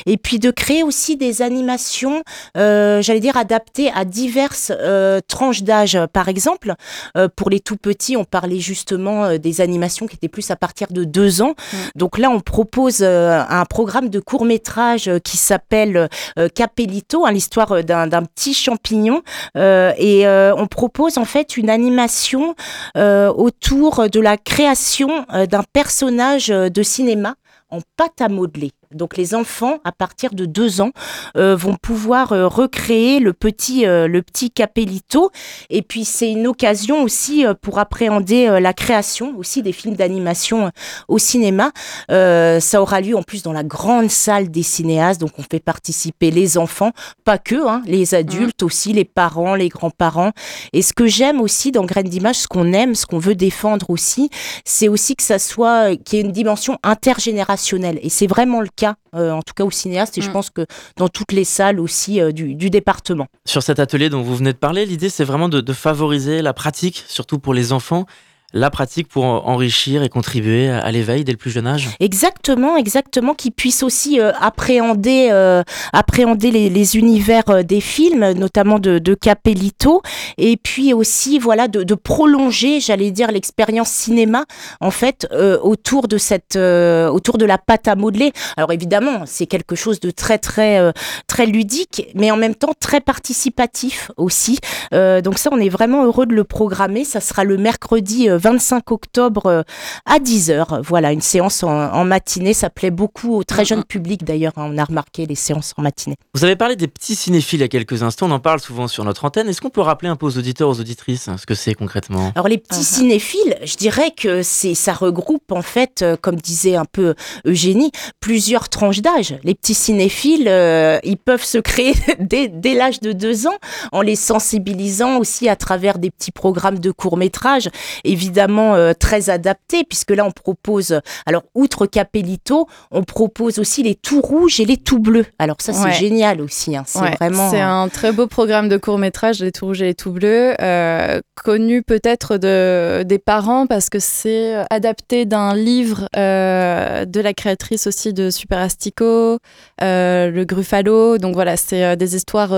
[0.06, 2.24] Et puis de créer aussi des animations,
[2.58, 5.98] euh, j'allais dire, adaptées à diverses euh, tranches d'âge.
[6.14, 6.74] Par exemple,
[7.18, 10.88] euh, pour les tout petits, on parlait justement des animations qui étaient plus à partir
[10.92, 11.56] de deux ans.
[11.96, 16.10] Donc là, on propose un programme de court métrage qui s'appelle
[16.56, 19.22] Capellito, hein, l'histoire d'un petit champignon.
[19.56, 22.56] Et on propose en fait une animation
[22.96, 27.36] autour de la création d'un personnage de cinéma
[27.70, 28.72] en pâte à modeler.
[28.94, 30.92] Donc les enfants, à partir de deux ans,
[31.38, 35.32] euh, vont pouvoir euh, recréer le petit, euh, le petit Capellito.
[35.70, 39.96] Et puis c'est une occasion aussi euh, pour appréhender euh, la création aussi des films
[39.96, 40.70] d'animation euh,
[41.08, 41.72] au cinéma.
[42.10, 45.22] Euh, ça aura lieu en plus dans la grande salle des cinéastes.
[45.22, 46.92] Donc on fait participer les enfants,
[47.24, 50.32] pas que, hein, les adultes aussi, les parents, les grands-parents.
[50.74, 53.90] Et ce que j'aime aussi dans Graines d'Image, ce qu'on aime, ce qu'on veut défendre
[53.90, 54.30] aussi,
[54.66, 58.00] c'est aussi que ça soit, qu'il y ait une dimension intergénérationnelle.
[58.02, 58.81] Et c'est vraiment le cas,
[59.16, 60.66] euh, en tout cas au cinéaste, et je pense que
[60.98, 63.28] dans toutes les salles aussi euh, du, du département.
[63.46, 66.54] Sur cet atelier dont vous venez de parler, l'idée c'est vraiment de, de favoriser la
[66.54, 68.06] pratique, surtout pour les enfants.
[68.54, 73.34] La pratique pour enrichir et contribuer à l'éveil dès le plus jeune âge Exactement, exactement,
[73.34, 80.02] qu'ils puissent aussi euh, appréhender, euh, appréhender les, univers euh, des films, notamment de, Capellito,
[80.38, 84.46] et puis aussi voilà de, de prolonger, j'allais dire, l'expérience cinéma
[84.80, 85.28] en fait
[85.62, 88.32] autour de cette, autour de la pâte à modeler.
[88.58, 90.94] Alors évidemment, c'est quelque chose de très très
[91.28, 94.60] très ludique, mais en même temps très participatif aussi.
[94.92, 97.04] donc ça, on est vraiment heureux de le programmer.
[97.04, 99.62] Ça sera le mercredi 25 octobre euh,
[100.06, 100.82] à 10h.
[100.84, 102.54] Voilà, une séance en, matinée.
[102.54, 104.54] Ça plaît beaucoup au très jeune public d'ailleurs.
[104.58, 104.70] Hein.
[104.74, 106.16] on a remarqué les séances en matinée.
[106.34, 108.28] Vous avez parlé des petits cinéphiles il y a quelques instants.
[108.28, 109.48] On en parle souvent sur notre antenne.
[109.48, 112.32] Est-ce qu'on peut rappeler un peu aux auditeurs, aux auditrices ce que c'est concrètement?
[112.36, 112.96] Alors les petits uh-huh.
[112.96, 117.14] cinéphiles, je dirais que c'est ça regroupe en fait, euh, comme disait un peu
[117.46, 119.36] Eugénie, plusieurs tranches d'âge.
[119.44, 123.58] Les petits cinéphiles, euh, ils peuvent se créer dès, dès l'âge de deux ans
[123.92, 127.70] en les sensibilisant aussi à travers des petits programmes de court métrage.
[128.04, 133.84] Évidemment, évidemment euh, très adapté, puisque là on propose, alors outre Capellito, on propose aussi
[133.84, 135.26] les tout rouges et les tout bleus.
[135.38, 136.84] Alors ça c'est génial aussi, hein.
[136.88, 137.50] c'est vraiment...
[137.50, 140.54] C'est un très beau programme de court métrage, les tout rouges et les tout bleus,
[140.62, 147.34] euh, connu peut-être de, des parents parce que c'est adapté d'un livre euh, de la
[147.34, 149.40] créatrice aussi de Super Astico,
[149.82, 152.52] le Gruffalo, donc voilà, c'est des histoires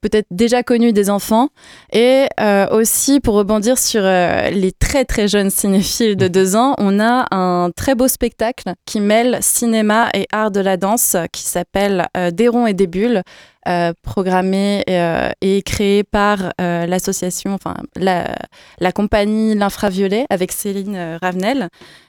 [0.00, 1.48] peut-être déjà connues des enfants,
[1.92, 2.26] et
[2.70, 7.26] aussi pour rebondir sur les très très très jeune cinéphile de deux ans, on a
[7.34, 12.30] un très beau spectacle qui mêle cinéma et art de la danse qui s'appelle euh,
[12.30, 13.22] Des ronds et des bulles.
[13.66, 18.36] Euh, programmé euh, et créé par l'association, enfin la,
[18.78, 21.68] la compagnie L'Infraviolet avec Céline Ravenel.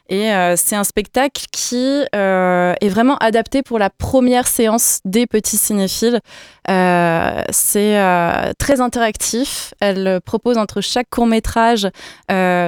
[0.10, 6.20] Et c'est un spectacle qui est vraiment adapté pour la première séance des petits cinéphiles.
[6.68, 9.74] c'est très interactif.
[9.80, 11.88] Elle propose entre chaque court métrage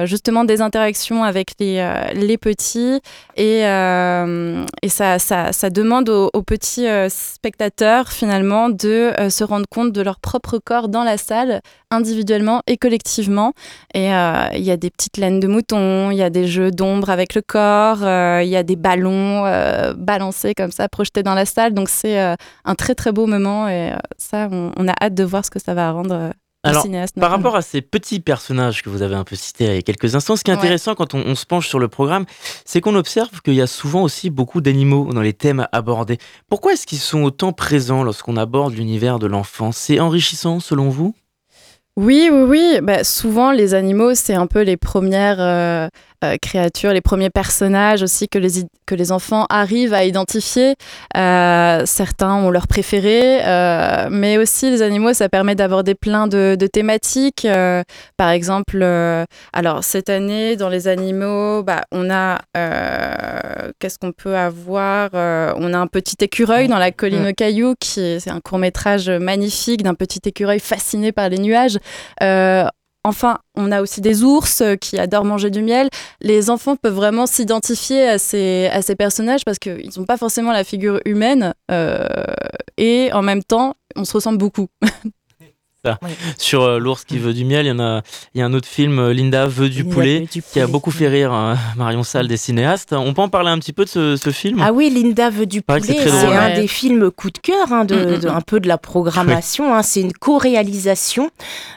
[0.04, 3.00] justement des interactions avec les, petits
[3.36, 3.62] et,
[4.88, 10.58] ça, demande aux, aux petits spectateurs finalement de euh, se rendre compte de leur propre
[10.58, 11.60] corps dans la salle,
[11.90, 13.52] individuellement et collectivement.
[13.94, 16.70] Et euh, il y a des petites laines de mouton, il y a des jeux
[16.70, 19.42] d'ombre avec le corps, euh, il y a des ballons
[19.96, 21.74] balancés comme ça, projetés dans la salle.
[21.74, 25.50] Donc c'est un très très beau moment et ça, on, a hâte de voir ce
[25.50, 26.86] que ça va rendre alors,
[27.18, 29.82] par rapport à ces petits personnages que vous avez un peu cités il y a
[29.82, 32.26] quelques instants, ce qui est intéressant quand on, se penche sur le programme,
[32.66, 36.18] c'est qu'on observe qu'il y a souvent aussi beaucoup d'animaux dans les thèmes abordés.
[36.50, 41.14] Pourquoi est-ce qu'ils sont autant présents lorsqu'on aborde l'univers de l'enfant C'est enrichissant selon vous?
[41.96, 42.78] Oui, oui, oui.
[42.82, 45.88] Bah, souvent, les animaux, c'est un peu les premières euh,
[46.22, 50.74] euh, créatures, les premiers personnages aussi que les, que les enfants arrivent à identifier.
[51.16, 56.56] Euh, certains ont leur préféré, euh, mais aussi les animaux, ça permet d'aborder plein de,
[56.58, 57.46] de thématiques.
[58.16, 58.84] par exemple,
[59.52, 62.40] alors cette année, dans les animaux, bah, on a,
[63.78, 68.20] qu'est-ce qu'on peut avoir On a un petit écureuil dans la colline aux cailloux, qui
[68.20, 71.78] c'est un court métrage magnifique d'un petit écureuil fasciné par les nuages.
[73.02, 75.88] Enfin, on a aussi des ours euh, qui adorent manger du miel.
[76.20, 81.00] Les enfants peuvent vraiment s'identifier à ces, personnages parce qu'ils n'ont pas forcément la figure
[81.06, 82.06] humaine euh,
[82.76, 84.68] et en même temps, on se ressemble beaucoup.
[86.38, 88.02] Sur euh, l'ours qui veut du miel, il y en a,
[88.34, 91.08] il y a un autre film, euh, Linda veut du, poulet, qui a beaucoup fait
[91.08, 92.92] rire hein, Marion Salle des cinéastes.
[92.92, 94.60] On peut en parler un petit peu de ce, film?
[94.62, 97.94] Ah oui, Linda veut du poulet, c'est un des films coup de cœur, hein, de,
[97.94, 98.36] mm, mm, mm.
[98.36, 99.74] un peu de la programmation.
[99.74, 99.82] Hein.
[99.82, 101.30] c'est une co-réalisation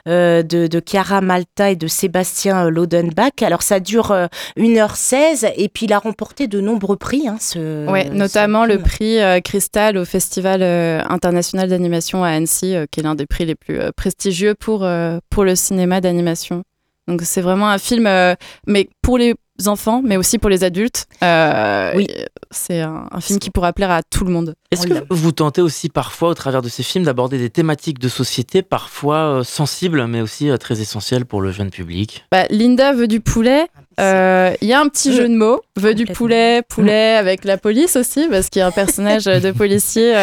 [0.08, 3.42] euh, de, de, Chiara Malta et de Sébastien Lodenbach.
[3.42, 4.14] Alors ça dure
[4.58, 7.24] 1h16 et puis il a remporté de nombreux prix.
[7.40, 10.62] ce, ouais, notamment le prix Cristal au Festival
[11.10, 15.44] international d'animation à Annecy, qui est l'un des prix les plus prestigieux pour, euh, pour
[15.44, 16.64] le cinéma d'animation.
[17.08, 18.36] Donc c'est vraiment un film, euh,
[18.66, 19.36] mais pour les
[19.66, 21.06] enfants, mais aussi pour les adultes.
[21.22, 22.08] Euh, oui.
[22.52, 24.56] C'est un, film qui pourra plaire à tout le monde.
[24.72, 28.08] Est-ce que vous tentez aussi parfois, au travers de ces films, d'aborder des thématiques de
[28.08, 32.26] société parfois sensibles, mais aussi très essentielles pour le jeune public?
[32.32, 33.68] Bah, Linda veut du poulet.
[33.98, 35.62] Il y a un petit jeu de mots.
[35.76, 39.52] Veut du poulet, poulet avec la police aussi, parce qu'il y a un personnage de
[39.52, 40.14] policier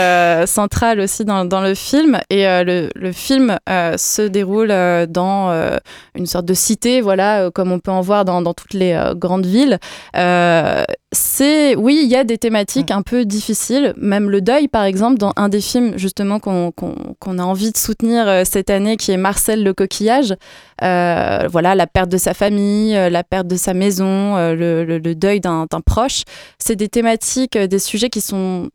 [0.47, 2.21] central aussi dans, dans, le film.
[2.31, 4.69] Et le, le, film se déroule
[5.09, 5.79] dans
[6.15, 9.45] une sorte de cité, voilà, comme on peut en voir dans, dans toutes les grandes
[9.45, 9.81] villes.
[11.13, 15.19] c'est, oui, il y a des thématiques un peu difficiles, même le deuil, par exemple,
[15.19, 19.65] dans un des films justement qu'on a envie de soutenir cette année, qui est Marcel
[19.65, 20.37] le coquillage.
[20.81, 25.40] voilà, la perte de sa famille, la perte de sa maison, le, le, le deuil
[25.41, 26.23] d'un proche.
[26.59, 28.71] C'est des thématiques, euh, des sujets qui sont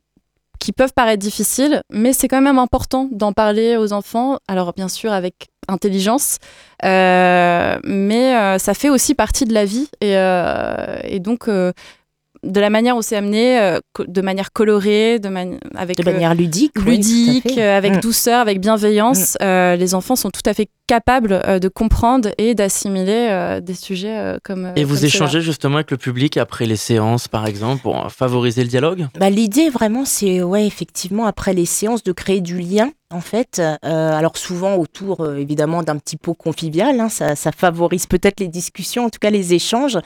[0.60, 4.40] qui peuvent paraître difficiles, mais c'est quand même important d'en parler aux enfants.
[4.48, 6.38] Alors bien sûr avec intelligence,
[6.84, 10.14] euh, mais euh, ça fait aussi partie de la vie et,
[11.04, 11.50] et donc
[12.46, 15.30] de la manière où c'est amené, euh, de manière colorée, de,
[15.76, 18.00] avec, de manière euh, ludique, ludique oui, euh, avec mm.
[18.00, 19.36] douceur, avec bienveillance.
[19.42, 19.76] Mm.
[19.76, 24.72] les enfants sont tout à fait capables de comprendre et d'assimiler des sujets comme.
[24.76, 28.62] Et vous comme échangez justement avec le public après les séances, par exemple, pour favoriser
[28.62, 29.08] le dialogue?
[29.20, 33.60] Bah, L'idée vraiment, c'est ouais, effectivement après les séances de créer du lien en fait.
[33.60, 38.40] Euh, alors souvent autour euh, évidemment d'un petit pot convivial, hein, ça, ça, favorise peut-être
[38.40, 39.98] les discussions, en tout cas les échanges.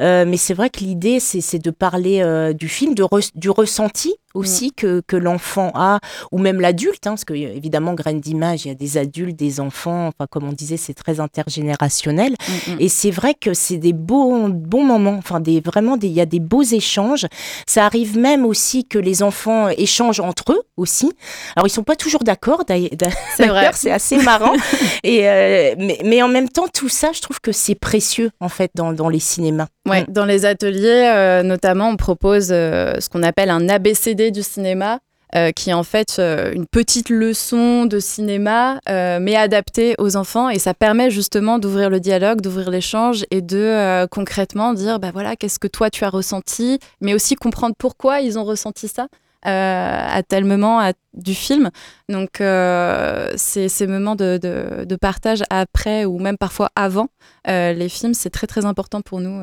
[0.00, 4.14] Euh, mais c'est vrai que l'idée, c'est de parler du film, de re, du ressenti
[4.34, 4.72] aussi mm.
[4.76, 6.00] que, que l'enfant a,
[6.32, 9.60] ou même l'adulte, hein, parce que évidemment, graine d'image, il y a des adultes, des
[9.60, 12.32] enfants, enfin comme on disait, c'est très intergénérationnel.
[12.32, 12.76] Mm, mm.
[12.80, 16.26] Et c'est vrai que c'est des beaux, bons moments, enfin des, vraiment, il y a
[16.26, 17.26] des beaux échanges.
[17.66, 21.12] Ça arrive même aussi que les enfants échangent entre eux aussi.
[21.56, 24.54] Alors ils sont pas toujours d'accord, d'ailleurs, c'est assez marrant.
[25.04, 28.48] Et, euh, mais, mais, en même temps, tout ça, je trouve que c'est précieux en
[28.48, 29.66] fait dans, dans les cinémas.
[29.88, 34.42] Ouais, dans les ateliers, euh, notamment, on propose euh, ce qu'on appelle un ABCD du
[34.42, 35.00] cinéma.
[35.36, 40.14] Euh, qui est en fait euh, une petite leçon de cinéma, euh, mais adaptée aux
[40.14, 40.48] enfants.
[40.48, 45.34] Et ça permet justement d'ouvrir le dialogue, d'ouvrir l'échange et de concrètement dire, bah voilà,
[45.34, 49.08] qu'est-ce que toi tu as ressenti, mais aussi comprendre pourquoi ils ont ressenti ça.
[49.42, 51.70] à tel moment du film.
[52.08, 57.08] Donc, ces, moments de, partage après ou même parfois avant
[57.46, 59.42] les films, c'est très très important pour nous.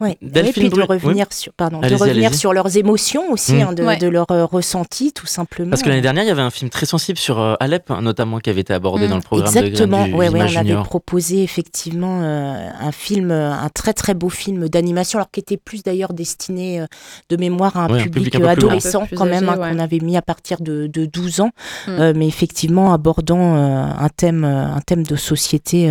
[0.00, 0.16] Ouais.
[0.22, 1.36] Et puis de revenir, oui.
[1.36, 3.60] sur, pardon, de revenir sur leurs émotions aussi, mmh.
[3.60, 3.96] hein, de, ouais.
[3.96, 5.70] de leur euh, ressenti tout simplement.
[5.70, 8.38] Parce que l'année dernière, il y avait un film très sensible sur euh, Alep, notamment,
[8.38, 9.10] qui avait été abordé mmh.
[9.10, 10.06] dans le programme Exactement.
[10.06, 10.78] de ouais, ouais, on Junior.
[10.78, 15.56] avait proposé effectivement euh, un film, un très très beau film d'animation, alors qui était
[15.56, 16.84] plus d'ailleurs destiné
[17.28, 20.00] de mémoire à un ouais, public, un public adolescent quand âgé, même, hein, qu'on avait
[20.00, 21.50] mis à partir de, de 12 ans,
[21.86, 22.12] mmh.
[22.14, 25.90] mais effectivement abordant un, thème, un thème de société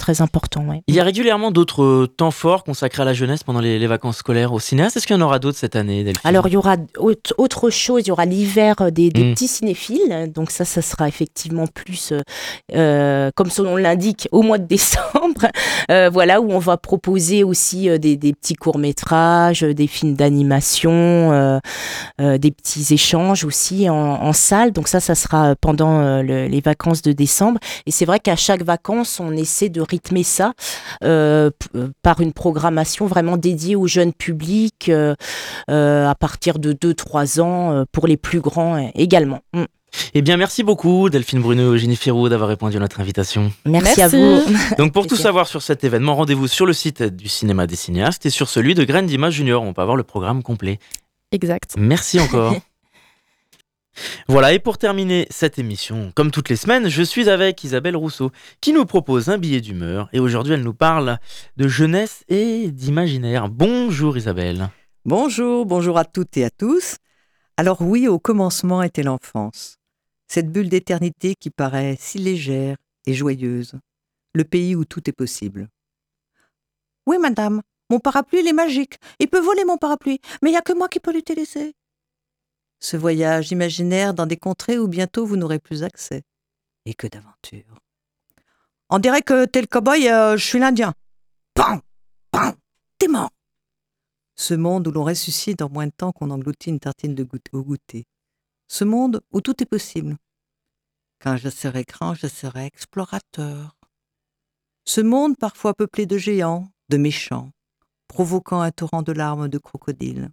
[0.00, 0.64] très important.
[0.64, 0.82] Ouais.
[0.88, 4.16] Il y a régulièrement d'autres temps forts consacrés à la jeunesse pendant les, les vacances
[4.16, 4.96] scolaires au cinéaste.
[4.96, 6.28] Est-ce qu'il y en aura d'autres cette année, Delphine?
[6.28, 8.02] Alors, il y aura autre, chose.
[8.04, 9.34] Il y aura l'hiver des, des mmh.
[9.34, 10.32] petits cinéphiles.
[10.34, 12.12] Donc ça, ça sera effectivement plus,
[12.74, 15.00] euh, comme son nom l'indique, au mois de décembre.
[15.90, 21.60] Euh, voilà, où on va proposer aussi euh, des, des, petits courts-métrages, des films d'animation,
[22.18, 24.72] des petits échanges aussi en, en, salle.
[24.72, 27.58] Donc ça, ça sera pendant le, les vacances de décembre.
[27.86, 30.54] Et c'est vrai qu'à chaque vacances, on essaie de rythmer ça
[31.04, 31.50] euh,
[32.02, 35.14] par une programmation vraiment dédiée au jeune public euh,
[35.70, 39.40] euh, à partir de 2-3 ans, pour les plus grands également.
[39.52, 39.64] Mm.
[40.14, 43.52] Eh bien, merci beaucoup Delphine Bruno et Eugénie Firou d'avoir répondu à notre invitation.
[43.66, 44.02] Merci, merci.
[44.02, 44.40] à vous.
[44.78, 48.24] Donc, pour tout savoir sur cet événement, rendez-vous sur le site du Cinéma des Cinéastes
[48.24, 49.62] et sur celui de Graines d'Images Junior.
[49.62, 50.78] On peut avoir le programme complet.
[51.32, 51.74] Exact.
[51.76, 52.54] Merci encore.
[54.28, 58.30] Voilà, et pour terminer cette émission, comme toutes les semaines, je suis avec Isabelle Rousseau,
[58.60, 61.18] qui nous propose un billet d'humeur, et aujourd'hui elle nous parle
[61.56, 63.48] de jeunesse et d'imaginaire.
[63.48, 64.68] Bonjour Isabelle.
[65.04, 66.96] Bonjour, bonjour à toutes et à tous.
[67.56, 69.76] Alors oui, au commencement était l'enfance,
[70.28, 72.76] cette bulle d'éternité qui paraît si légère
[73.06, 73.74] et joyeuse,
[74.34, 75.68] le pays où tout est possible.
[77.06, 78.98] Oui, madame, mon parapluie, il est magique.
[79.18, 81.74] Il peut voler mon parapluie, mais il n'y a que moi qui peux l'utiliser
[82.80, 86.22] ce voyage imaginaire dans des contrées où bientôt vous n'aurez plus accès.
[86.86, 87.78] Et que d'aventures.
[88.88, 90.94] On dirait que t'es le cow-boy, euh, je suis l'Indien.
[91.54, 91.80] Pam
[92.30, 92.54] Pam
[92.98, 93.30] T'es mort
[94.34, 97.38] Ce monde où l'on ressuscite en moins de temps qu'on engloutit une tartine de goût
[97.52, 98.06] au goûter.
[98.66, 100.16] Ce monde où tout est possible.
[101.20, 103.76] Quand je serai grand, je serai explorateur.
[104.86, 107.52] Ce monde parfois peuplé de géants, de méchants,
[108.08, 110.30] provoquant un torrent de larmes de crocodiles.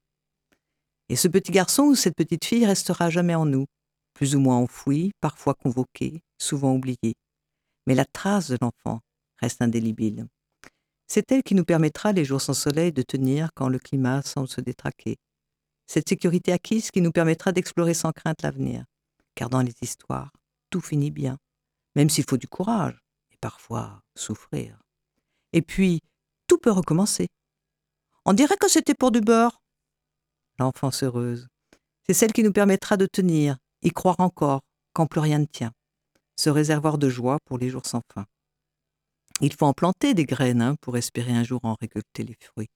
[1.10, 3.66] Et ce petit garçon ou cette petite fille restera jamais en nous,
[4.14, 7.16] plus ou moins enfoui, parfois convoqué, souvent oublié.
[7.86, 9.00] Mais la trace de l'enfant
[9.38, 10.28] reste indélébile.
[11.08, 14.50] C'est elle qui nous permettra, les jours sans soleil, de tenir quand le climat semble
[14.50, 15.18] se détraquer.
[15.86, 18.84] Cette sécurité acquise qui nous permettra d'explorer sans crainte l'avenir.
[19.36, 20.34] Car dans les histoires,
[20.70, 21.38] tout finit bien,
[21.96, 23.00] même s'il faut du courage
[23.32, 24.78] et parfois souffrir.
[25.54, 26.02] Et puis,
[26.48, 27.28] tout peut recommencer.
[28.26, 29.62] On dirait que c'était pour du beurre,
[30.60, 31.48] l'enfance heureuse.
[32.06, 34.62] C'est celle qui nous permettra de tenir, y croire encore,
[34.94, 35.74] quand plus rien ne tient.
[36.36, 38.26] Ce réservoir de joie pour les jours sans fin.
[39.42, 42.70] Il faut en planter des graines hein, pour espérer un jour en récolter les fruits.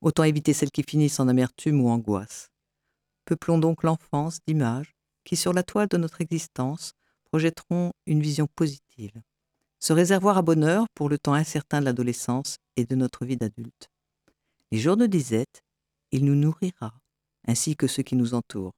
[0.00, 2.50] Autant éviter celles qui finissent en amertume ou angoisse.
[3.24, 9.20] Peuplons donc l'enfance d'images qui, sur la toile de notre existence, projetteront une vision positive.
[9.80, 13.90] Ce réservoir à bonheur pour le temps incertain de l'adolescence et de notre vie d'adulte.
[14.72, 15.62] Les jours de disette,
[16.10, 16.94] il nous nourrira,
[17.48, 18.74] ainsi que ceux qui nous entourent.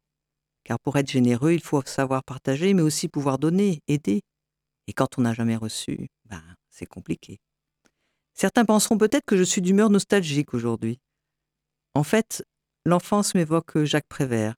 [0.65, 4.23] Car pour être généreux, il faut savoir partager, mais aussi pouvoir donner, aider.
[4.87, 7.41] Et quand on n'a jamais reçu, ben, c'est compliqué.
[8.33, 11.01] Certains penseront peut-être que je suis d'humeur nostalgique aujourd'hui.
[11.95, 12.45] En fait,
[12.87, 14.55] l'enfance m'évoque Jacques Prévert,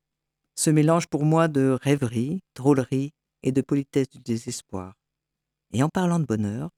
[0.54, 4.94] ce mélange pour moi de rêverie, drôlerie et de politesse du désespoir.
[5.72, 6.70] Et en parlant de bonheur,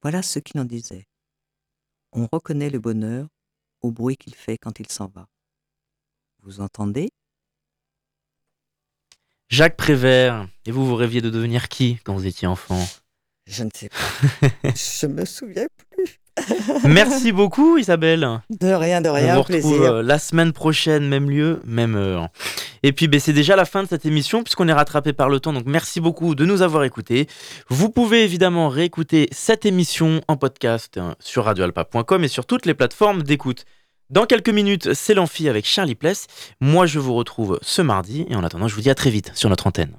[0.00, 1.06] voilà ce qu'il en disait.
[2.12, 3.26] On reconnaît le bonheur
[3.80, 5.26] au bruit qu'il fait quand il s'en va.
[6.42, 7.10] Vous entendez?
[9.48, 10.46] Jacques Prévert.
[10.66, 12.86] Et vous, vous rêviez de devenir qui quand vous étiez enfant?
[13.46, 14.48] Je ne sais pas.
[14.74, 16.20] je me souviens plus.
[16.84, 18.40] Merci beaucoup Isabelle.
[18.50, 19.32] De rien, de rien.
[19.32, 19.92] On vous retrouve plaisir.
[19.92, 22.28] euh, la semaine prochaine, même lieu, même heure.
[22.84, 25.40] Et puis ben, c'est déjà la fin de cette émission puisqu'on est rattrapé par le
[25.40, 25.52] temps.
[25.52, 27.26] Donc merci beaucoup de nous avoir écoutés.
[27.68, 32.74] Vous pouvez évidemment réécouter cette émission en podcast hein, sur radioalpa.com et sur toutes les
[32.74, 33.64] plateformes d'écoute.
[34.10, 36.28] Dans quelques minutes, c'est l'amphi avec Charlie Pless.
[36.62, 39.32] Moi, je vous retrouve ce mardi et en attendant, je vous dis à très vite
[39.34, 39.98] sur notre antenne.